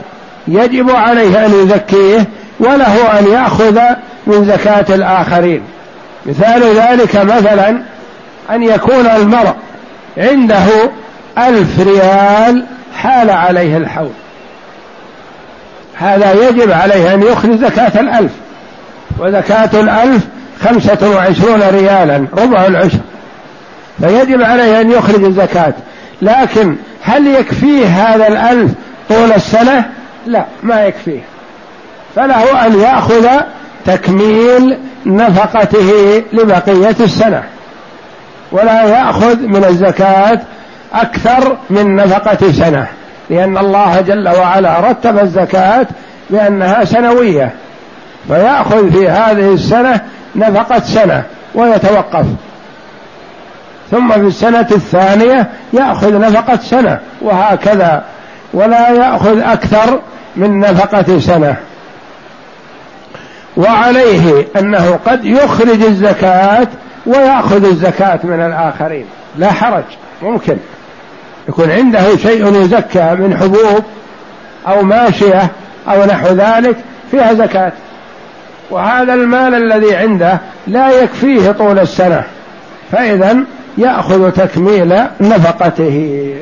يجب 0.48 0.90
عليه 0.90 1.46
أن 1.46 1.52
يزكيه 1.64 2.26
وله 2.60 3.18
أن 3.18 3.26
يأخذ 3.26 3.80
من 4.26 4.44
زكاة 4.44 4.94
الآخرين. 4.94 5.62
مثال 6.26 6.62
ذلك 6.76 7.16
مثلا 7.16 7.82
أن 8.50 8.62
يكون 8.62 9.06
المرء 9.06 9.54
عنده 10.18 10.66
ألف 11.38 11.80
ريال 11.80 12.64
حال 12.96 13.30
عليه 13.30 13.76
الحول. 13.76 14.10
هذا 15.94 16.32
يجب 16.32 16.72
عليه 16.72 17.14
أن 17.14 17.22
يخرج 17.22 17.56
زكاة 17.56 18.00
الألف 18.00 18.32
وزكاة 19.18 19.70
الألف 19.80 20.22
خمسة 20.64 21.10
وعشرون 21.10 21.62
ريالا 21.62 22.26
ربع 22.38 22.66
العشر. 22.66 22.98
فيجب 24.00 24.42
عليه 24.42 24.80
أن 24.80 24.90
يخرج 24.90 25.24
الزكاة. 25.24 25.74
لكن 26.22 26.76
هل 27.02 27.26
يكفيه 27.26 27.86
هذا 27.86 28.28
الألف 28.28 28.70
طول 29.08 29.32
السنة؟ 29.32 29.90
لا 30.26 30.44
ما 30.62 30.84
يكفيه 30.84 31.20
فله 32.16 32.66
أن 32.66 32.80
يأخذ 32.80 33.28
تكميل 33.86 34.78
نفقته 35.06 36.22
لبقية 36.32 36.96
السنة. 37.00 37.42
ولا 38.52 38.84
يأخذ 38.84 39.36
من 39.36 39.64
الزكاة 39.64 40.40
أكثر 40.94 41.56
من 41.70 41.96
نفقة 41.96 42.52
سنة 42.52 42.86
لأن 43.30 43.58
الله 43.58 44.00
جل 44.00 44.28
وعلا 44.28 44.90
رتب 44.90 45.18
الزكاة 45.18 45.86
بأنها 46.30 46.84
سنوية. 46.84 47.50
فيأخذ 48.28 48.92
في 48.92 49.08
هذه 49.08 49.54
السنة 49.54 50.00
نفقة 50.36 50.80
سنة 50.80 51.22
ويتوقف. 51.54 52.26
ثم 53.90 54.12
في 54.12 54.20
السنة 54.20 54.66
الثانية 54.72 55.46
يأخذ 55.72 56.20
نفقة 56.20 56.56
سنة 56.56 56.98
وهكذا 57.22 58.04
ولا 58.52 58.90
يأخذ 58.90 59.40
أكثر 59.40 60.00
من 60.36 60.58
نفقة 60.58 61.18
سنة. 61.18 61.56
وعليه 63.56 64.46
أنه 64.58 64.98
قد 65.06 65.24
يخرج 65.24 65.82
الزكاة 65.82 66.68
ويأخذ 67.06 67.64
الزكاة 67.64 68.18
من 68.24 68.40
الآخرين. 68.40 69.06
لا 69.36 69.52
حرج 69.52 69.84
ممكن. 70.22 70.56
يكون 71.48 71.70
عنده 71.70 72.16
شيء 72.16 72.62
يزكى 72.62 73.14
من 73.14 73.36
حبوب 73.40 73.84
أو 74.68 74.82
ماشية 74.82 75.50
أو 75.88 76.04
نحو 76.04 76.26
ذلك 76.26 76.76
فيها 77.10 77.34
زكاة. 77.34 77.72
وهذا 78.70 79.14
المال 79.14 79.54
الذي 79.54 79.96
عنده 79.96 80.38
لا 80.66 80.90
يكفيه 81.02 81.50
طول 81.52 81.78
السنة 81.78 82.24
فإذا 82.92 83.36
يأخذ 83.78 84.30
تكميل 84.30 85.02
نفقته. 85.20 86.34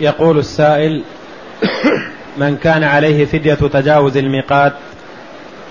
يقول 0.00 0.38
السائل 0.38 1.02
من 2.38 2.56
كان 2.56 2.84
عليه 2.84 3.24
فدية 3.24 3.54
تجاوز 3.54 4.16
الميقات 4.16 4.72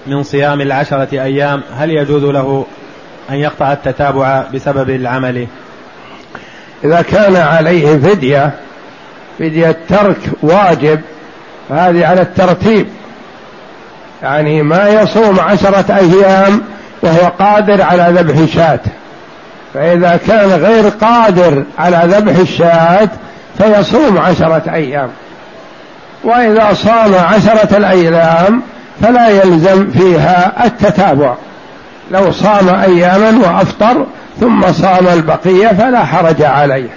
من 0.08 0.24
صيام 0.24 0.62
العشرة 0.62 1.08
أيام 1.12 1.62
هل 1.78 1.92
يجوز 1.92 2.24
له 2.24 2.66
أن 3.30 3.36
يقطع 3.36 3.74
التتابع 3.74 4.44
بسبب 4.54 4.90
العمل؟ 4.90 5.48
إذا 6.84 7.02
كان 7.02 7.36
عليه 7.36 7.98
فدية 7.98 8.52
فدية 9.40 9.78
ترك 9.90 10.18
واجب 10.42 11.02
فهذه 11.70 12.06
على 12.06 12.22
الترتيب. 12.22 12.88
يعني 14.24 14.64
ما 14.64 14.90
يصوم 14.90 15.40
عشرة 15.40 15.96
أيام 15.96 16.62
وهو 17.02 17.28
قادر 17.40 17.82
على 17.82 18.20
ذبح 18.20 18.56
شاة. 18.56 18.80
فإذا 19.74 20.20
كان 20.28 20.50
غير 20.50 20.90
قادر 20.90 21.64
على 21.78 22.02
ذبح 22.06 22.36
الشاة 22.36 23.10
فيصوم 23.58 24.18
عشرة 24.18 24.64
أيام. 24.74 25.10
وإذا 26.24 26.74
صام 26.74 27.16
عشرة 27.16 27.78
الأيام 27.78 28.62
فلا 29.01 29.28
يلزم 29.28 29.91
فيها 29.91 30.66
التتابع. 30.66 31.34
لو 32.12 32.32
صام 32.32 32.70
أياما 32.70 33.47
وأفطر 33.47 34.06
ثم 34.39 34.72
صام 34.72 35.08
البقية 35.08 35.68
فلا 35.68 36.06
حرج 36.06 36.41
عليه. 36.41 36.89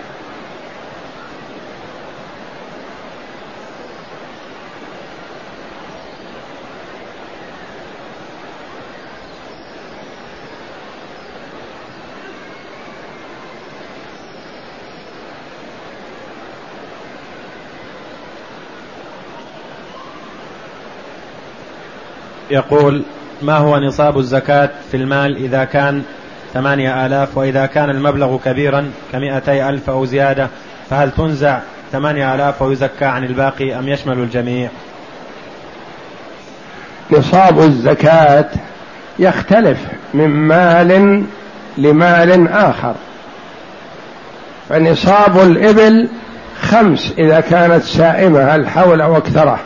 يقول 22.51 23.03
ما 23.43 23.57
هو 23.57 23.79
نصاب 23.79 24.19
الزكاة 24.19 24.71
في 24.91 24.97
المال 24.97 25.37
إذا 25.37 25.65
كان 25.65 26.03
ثمانية 26.55 27.07
آلاف 27.07 27.39
وإذا 27.39 27.67
كان 27.67 27.91
المبلغ 27.91 28.39
كبيرا 28.45 28.91
كمئتي 29.13 29.69
ألف 29.69 29.91
أو 29.91 30.05
زيادة 30.05 30.49
فهل 30.91 31.11
تنزع 31.11 31.59
ثمانية 31.93 32.35
آلاف 32.35 32.63
ويزكى 32.63 33.05
عن 33.05 33.25
الباقي 33.25 33.79
أم 33.79 33.89
يشمل 33.89 34.19
الجميع؟ 34.19 34.69
نصاب 37.11 37.61
الزكاة 37.61 38.49
يختلف 39.19 39.79
من 40.15 40.29
مال 40.29 41.25
لمال 41.79 42.49
آخر. 42.49 42.95
فنصاب 44.69 45.39
الإبل 45.39 46.09
خمس 46.61 47.15
إذا 47.19 47.41
كانت 47.41 47.83
سائمة 47.83 48.55
الحول 48.55 49.01
أو 49.01 49.17
أكثره 49.17 49.59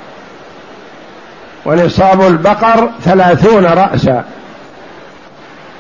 ونصاب 1.65 2.23
البقر 2.23 2.91
ثلاثون 3.05 3.67
رأسا. 3.67 4.25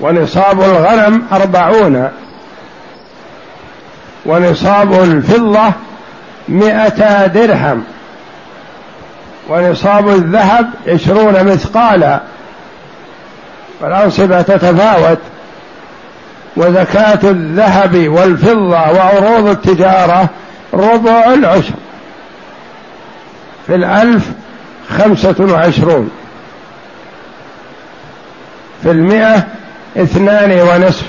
ونصاب 0.01 0.61
الغنم 0.62 1.22
أربعون. 1.33 2.09
ونصاب 4.26 4.93
الفضة 4.93 5.72
مئة 6.49 7.26
درهم. 7.26 7.85
ونصاب 9.49 10.09
الذهب 10.09 10.70
عشرون 10.89 11.45
مثقالا. 11.45 12.20
والأنصبة 13.80 14.43
تتفاوت. 14.43 15.18
وزكاة 16.57 17.18
الذهب 17.24 18.09
والفضة 18.09 18.91
وعروض 18.91 19.47
التجارة 19.47 20.28
ربع 20.74 21.35
العشر. 21.35 21.74
في 23.66 23.74
الألف 23.74 24.28
خمسة 24.99 25.34
وعشرون. 25.38 26.11
في 28.82 28.90
المئة 28.90 29.47
اثنان 29.97 30.53
ونصف. 30.53 31.07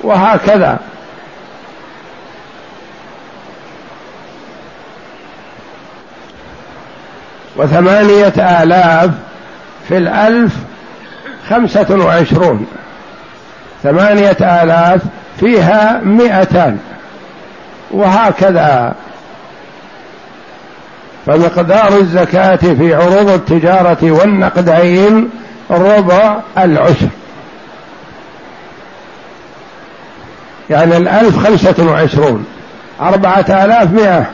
وهكذا. 0.00 0.78
وثمانية 7.56 8.62
آلاف 8.62 9.10
في 9.88 9.98
الألف 9.98 10.52
خمسة 11.50 11.86
وعشرون. 11.90 12.66
ثمانية 13.82 14.36
آلاف 14.40 15.00
فيها 15.40 16.00
مئتان. 16.04 16.78
وهكذا. 17.90 18.94
فمقدار 21.28 21.96
الزكاة 21.96 22.56
في 22.56 22.94
عروض 22.94 23.28
التجارة 23.28 23.98
والنقدين 24.02 25.30
ربع 25.70 26.36
العشر 26.58 27.08
يعني 30.70 30.96
الألف 30.96 31.46
خمسة 31.46 31.86
وعشرون 31.86 32.46
أربعة 33.00 33.44
آلاف 33.48 33.90
مئة 33.92 34.26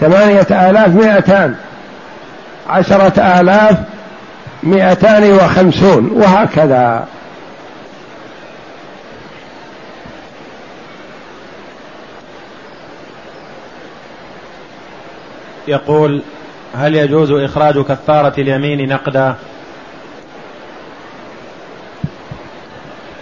ثمانية 0.00 0.46
آلاف 0.70 0.88
مئتان 0.88 1.54
عشرة 2.68 3.40
آلاف 3.40 3.76
مئتان 4.62 5.32
وخمسون 5.32 6.10
وهكذا. 6.14 7.04
يقول 15.68 16.22
هل 16.74 16.94
يجوز 16.94 17.30
إخراج 17.30 17.78
كفارة 17.78 18.32
اليمين 18.38 18.88
نقدا؟ 18.88 19.34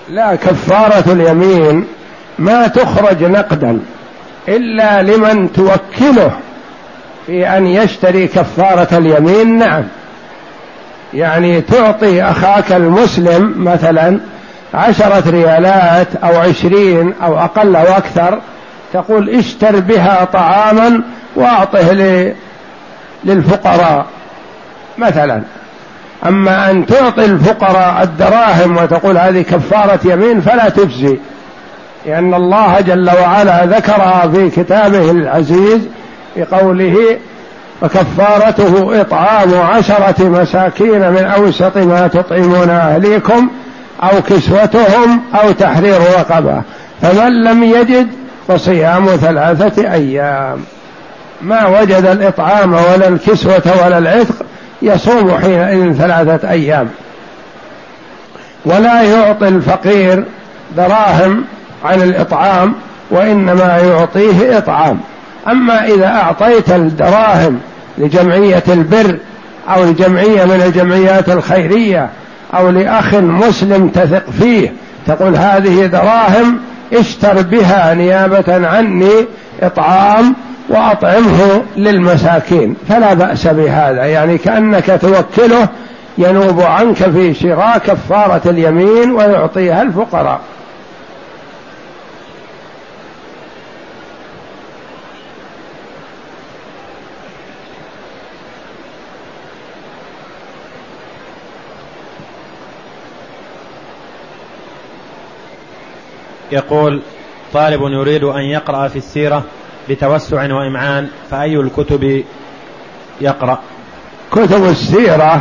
لا 0.09 0.34
كفارة 0.34 1.12
اليمين 1.12 1.86
ما 2.38 2.68
تخرج 2.68 3.24
نقدا 3.24 3.80
إلا 4.49 5.03
لمن 5.03 5.53
توكله 5.53 6.32
في 7.26 7.49
أن 7.49 7.66
يشتري 7.66 8.28
كفارة 8.28 8.99
اليمين. 8.99 9.59
نعم. 9.59 9.84
يعني 11.14 11.61
تعطي 11.61 12.22
أخاك 12.22 12.72
المسلم 12.72 13.55
مثلا 13.57 14.20
عشرة 14.74 15.30
ريالات 15.30 16.16
أو 16.16 16.41
عشرين 16.41 17.14
أو 17.22 17.38
أقل 17.38 17.76
أو 17.76 17.86
أكثر 17.86 18.41
تقول 18.93 19.30
اشتر 19.30 19.80
بها 19.80 20.24
طعاما 20.24 21.03
وأعطه 21.36 21.92
للفقراء 23.24 24.06
مثلا. 24.98 25.42
أما 26.26 26.70
أن 26.70 26.86
تعطي 26.86 27.24
الفقراء 27.24 28.02
الدراهم 28.02 28.76
وتقول 28.76 29.18
هذه 29.18 29.42
كفارة 29.42 30.00
يمين 30.04 30.40
فلا 30.40 30.68
تجزي 30.68 31.18
لأن 32.06 32.34
الله 32.34 32.80
جل 32.80 33.10
وعلا 33.22 33.66
ذكرها 33.66 34.28
في 34.34 34.50
كتابه 34.50 35.10
العزيز 35.10 35.80
بقوله 36.36 36.96
فكفارته 37.80 39.00
إطعام 39.00 39.60
عشرة 39.60 40.28
مساكين 40.28 41.10
من 41.10 41.24
أوسط 41.36 41.76
ما 41.76 42.06
تطعمون 42.06 42.70
أهليكم 42.70 43.50
أو 44.02 44.22
كسوتهم 44.22 45.22
أو 45.34 45.52
تحرير 45.52 46.00
رقبة 46.18 46.62
فمن 47.02 47.44
لم 47.44 47.62
يجد 47.62 48.08
فصيام 48.48 49.06
ثلاثة 49.06 49.92
أيام. 49.92 50.64
ما 51.43 51.66
وجد 51.66 52.07
الإطعام 52.07 52.72
ولا 52.72 53.09
الكسوة 53.09 53.62
ولا 53.84 53.99
العتق 53.99 54.34
يصوم 54.82 55.38
حينئذ 55.38 55.93
ثلاثة 55.93 56.51
أيام. 56.51 56.88
ولا 58.64 59.03
يعطي 59.03 59.49
الفقير 59.49 60.24
دراهم 60.76 61.45
عن 61.84 62.03
الإطعام 62.03 62.74
وإنما 63.11 63.78
يعطيه 63.78 64.59
إطعام. 64.59 65.01
أما 65.49 65.84
إذا 65.84 66.07
أعطيت 66.07 66.70
الدراهم 66.70 67.61
لجمعية 67.99 68.62
البر 68.68 69.16
أو 69.68 69.84
لجمعية 69.84 70.45
من 70.45 70.62
الجمعيات 70.66 71.28
الخيرية 71.28 72.11
أو 72.55 72.70
لأخ 72.70 73.14
مسلم 73.14 73.88
تثق 73.88 74.30
فيه 74.30 74.72
تقول 75.07 75.36
هذه 75.36 75.86
دراهم 75.86 76.61
اشتر 76.93 77.43
بها 77.43 77.95
نيابة 77.95 78.68
عني 78.68 79.26
إطعام 79.62 80.34
وأطعمه 80.70 81.62
للمساكين. 81.76 82.76
فلا 82.88 83.14
بأس 83.14 83.46
بهذا. 83.46 84.04
يعني 84.04 84.38
كأنك 84.38 84.98
توكله 85.00 85.68
ينوب 86.18 86.60
عنك 86.60 86.96
في 86.96 87.34
شراء 87.34 87.78
كفارة 87.78 88.50
اليمين 88.50 89.12
ويعطيها 89.12 89.82
الفقراء. 89.82 90.40
يقول 106.52 107.02
طالب 107.52 107.80
يريد 107.82 108.24
أن 108.24 108.42
يقرأ 108.42 108.88
في 108.88 108.96
السيرة 108.96 109.44
بتوسع 109.91 110.55
وإمعان 110.55 111.09
فأي 111.30 111.57
الكتب 111.57 112.24
يقرأ؟ 113.20 113.59
كتب 114.32 114.64
السيرة 114.64 115.41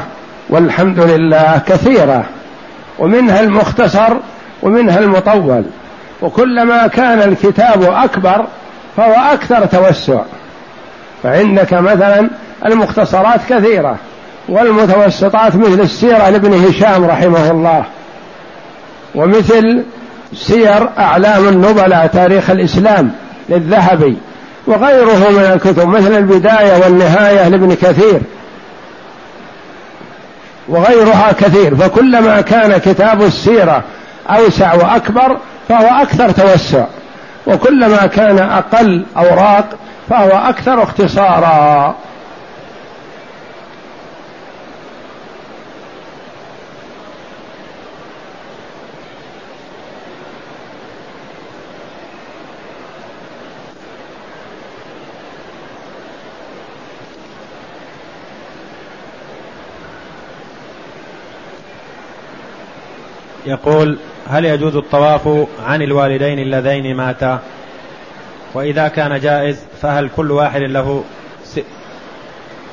والحمد 0.50 1.00
لله 1.00 1.62
كثيرة 1.68 2.26
ومنها 3.00 3.41
المختصر 3.41 4.14
ومنها 4.64 5.00
المطول 5.00 5.64
وكلما 6.22 6.88
كان 6.88 7.20
الكتاب 7.20 7.84
أكبر 7.84 8.45
فهو 8.97 9.14
أكثر 9.14 9.66
توسع. 9.66 10.22
فعندك 11.24 11.74
مثلا 11.74 12.30
المختصرات 12.66 13.39
كثيرة 13.50 13.95
والمتوسطات 14.50 15.56
مثل 15.56 15.82
السيرة 15.82 16.30
لابن 16.30 16.54
هشام 16.54 17.06
رحمه 17.06 17.52
الله 17.52 17.86
ومثل 19.16 19.84
سير 20.34 20.89
أعلام 21.00 21.47
النبلاء 21.47 22.08
تاريخ 22.08 22.50
الإسلام 22.50 23.12
للذهبي 23.50 24.18
وغيره 24.70 25.30
من 25.30 25.51
الكتب 25.53 25.88
مثل 25.88 26.17
البداية 26.17 26.84
والنهاية 26.84 27.47
لابن 27.47 27.74
كثير. 27.74 28.22
وغيرها 30.67 31.32
كثير. 31.32 31.76
فكلما 31.76 32.41
كان 32.41 32.78
كتاب 32.78 33.22
السيرة 33.22 33.84
أوسع 34.30 34.74
وأكبر 34.74 35.38
فهو 35.70 36.01
أكثر 36.01 36.32
توسع. 36.32 36.86
وكلما 37.47 38.05
كان 38.05 38.39
أقل 38.39 39.05
أوراق 39.17 39.65
فهو 40.09 40.49
أكثر 40.49 40.84
اختصارا. 40.84 41.95
يقول 63.50 63.97
هل 64.30 64.45
يجوز 64.45 64.76
الطواف 64.76 65.47
عن 65.68 65.82
الوالدين 65.82 66.39
اللذين 66.39 66.95
ماتا؟ 66.95 67.39
وإذا 68.54 68.88
كان 68.88 69.20
جائز 69.20 69.60
فهل 69.82 70.10
كل 70.16 70.32
واحد 70.32 70.62
له 70.62 71.04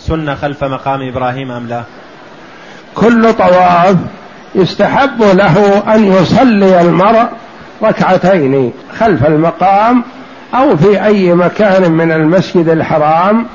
سنة 0.01 0.35
خلف 0.35 0.65
مقام 0.65 1.09
إبراهيم 1.09 1.51
أم 1.51 1.67
لا؟ 1.67 1.83
كل 2.95 3.33
طواف 3.33 3.97
يستحب 4.55 5.23
له 5.23 5.83
أن 5.95 6.05
يصلي 6.05 6.81
المرء 6.81 7.27
ركعتين 7.83 8.73
خلف 8.99 9.27
المقام 9.27 10.05
أو 10.55 10.77
في 10.77 11.05
أي 11.05 11.35
مكان 11.35 11.93
من 11.93 12.13
المسجد 12.13 12.69
الحرام 12.69 13.47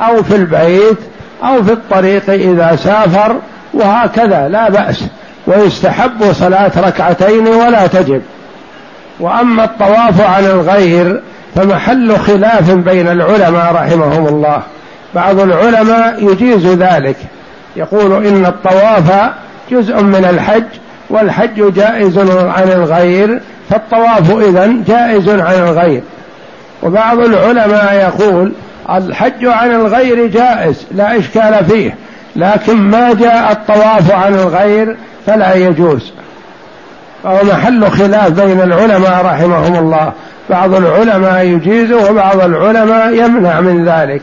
أو 0.00 0.22
في 0.22 0.36
البيت 0.36 0.98
أو 1.44 1.62
في 1.62 1.72
الطريق 1.72 2.30
إذا 2.30 2.76
سافر 2.76 3.36
وهكذا 3.74 4.48
لا 4.48 4.70
بأس. 4.70 5.04
ويستحب 5.46 6.32
صلاة 6.32 6.72
ركعتين 6.76 7.48
ولا 7.48 7.86
تجب. 7.86 8.22
وأما 9.20 9.64
الطواف 9.64 10.20
عن 10.20 10.44
الغير 10.44 11.20
فمحل 11.54 12.18
خلاف 12.18 12.70
بين 12.70 13.08
العلماء 13.08 13.74
رحمهم 13.74 14.26
الله. 14.26 14.62
بعض 15.14 15.40
العلماء 15.40 16.32
يجيز 16.32 16.66
ذلك. 16.66 17.16
يقول 17.76 18.26
إن 18.26 18.46
الطواف 18.46 19.30
جزء 19.70 20.02
من 20.02 20.24
الحج 20.24 20.64
والحج 21.10 21.72
جائز 21.72 22.18
عن 22.28 22.68
الغير 22.68 23.40
فالطواف 23.70 24.30
إذن 24.30 24.84
جائز 24.88 25.28
عن 25.28 25.54
الغير. 25.54 26.02
وبعض 26.82 27.18
العلماء 27.18 27.94
يقول 27.94 28.52
الحج 28.90 29.44
عن 29.44 29.70
الغير 29.70 30.26
جائز 30.26 30.86
لا 30.92 31.18
إشكال 31.18 31.64
فيه 31.64 31.94
لكن 32.36 32.76
ما 32.76 33.14
جاء 33.14 33.52
الطواف 33.52 34.12
عن 34.12 34.34
الغير 34.34 34.96
فلا 35.26 35.54
يجوز. 35.54 36.12
فهو 37.22 37.44
محل 37.44 37.90
خلاف 37.90 38.30
بين 38.40 38.60
العلماء 38.60 39.24
رحمهم 39.24 39.76
الله. 39.76 40.12
بعض 40.50 40.74
العلماء 40.74 41.44
يجيزه 41.44 42.10
وبعض 42.10 42.40
العلماء 42.40 43.14
يمنع 43.24 43.60
من 43.60 43.88
ذلك. 43.88 44.22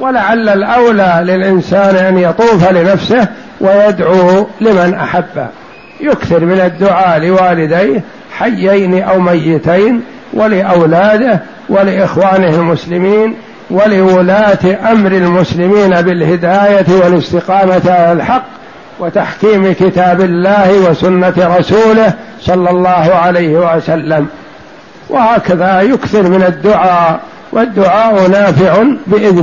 ولعل 0.00 0.48
الأولى 0.48 1.20
للإنسان 1.22 1.96
أن 1.96 2.18
يطوف 2.18 2.70
لنفسه 2.70 3.28
ويدعو 3.60 4.46
لمن 4.60 4.94
أحبه. 4.94 5.46
يكثر 6.00 6.40
من 6.40 6.60
الدعاء 6.60 7.18
لوالديه 7.18 8.02
حيين 8.38 9.02
أو 9.02 9.20
ميتين 9.20 10.00
ولأولاده 10.32 11.40
ولإخوانه 11.68 12.54
المسلمين 12.54 13.34
ولولاة 13.70 14.92
أمر 14.92 15.12
المسلمين 15.12 15.90
بالهداية 16.02 16.86
والاستقامة 17.04 17.82
على 17.86 18.12
الحق 18.12 18.44
وتحكيم 18.98 19.72
كتاب 19.72 20.20
الله 20.20 20.90
وسنة 20.90 21.56
رسوله 21.58 22.12
صلى 22.40 22.70
الله 22.70 23.14
عليه 23.14 23.76
وسلم. 23.76 24.26
وهكذا 25.08 25.80
يكثر 25.80 26.22
من 26.22 26.42
الدعاء 26.42 27.20
والدعاء 27.52 28.28
نافع 28.28 28.82
بإذنه. 29.06 29.42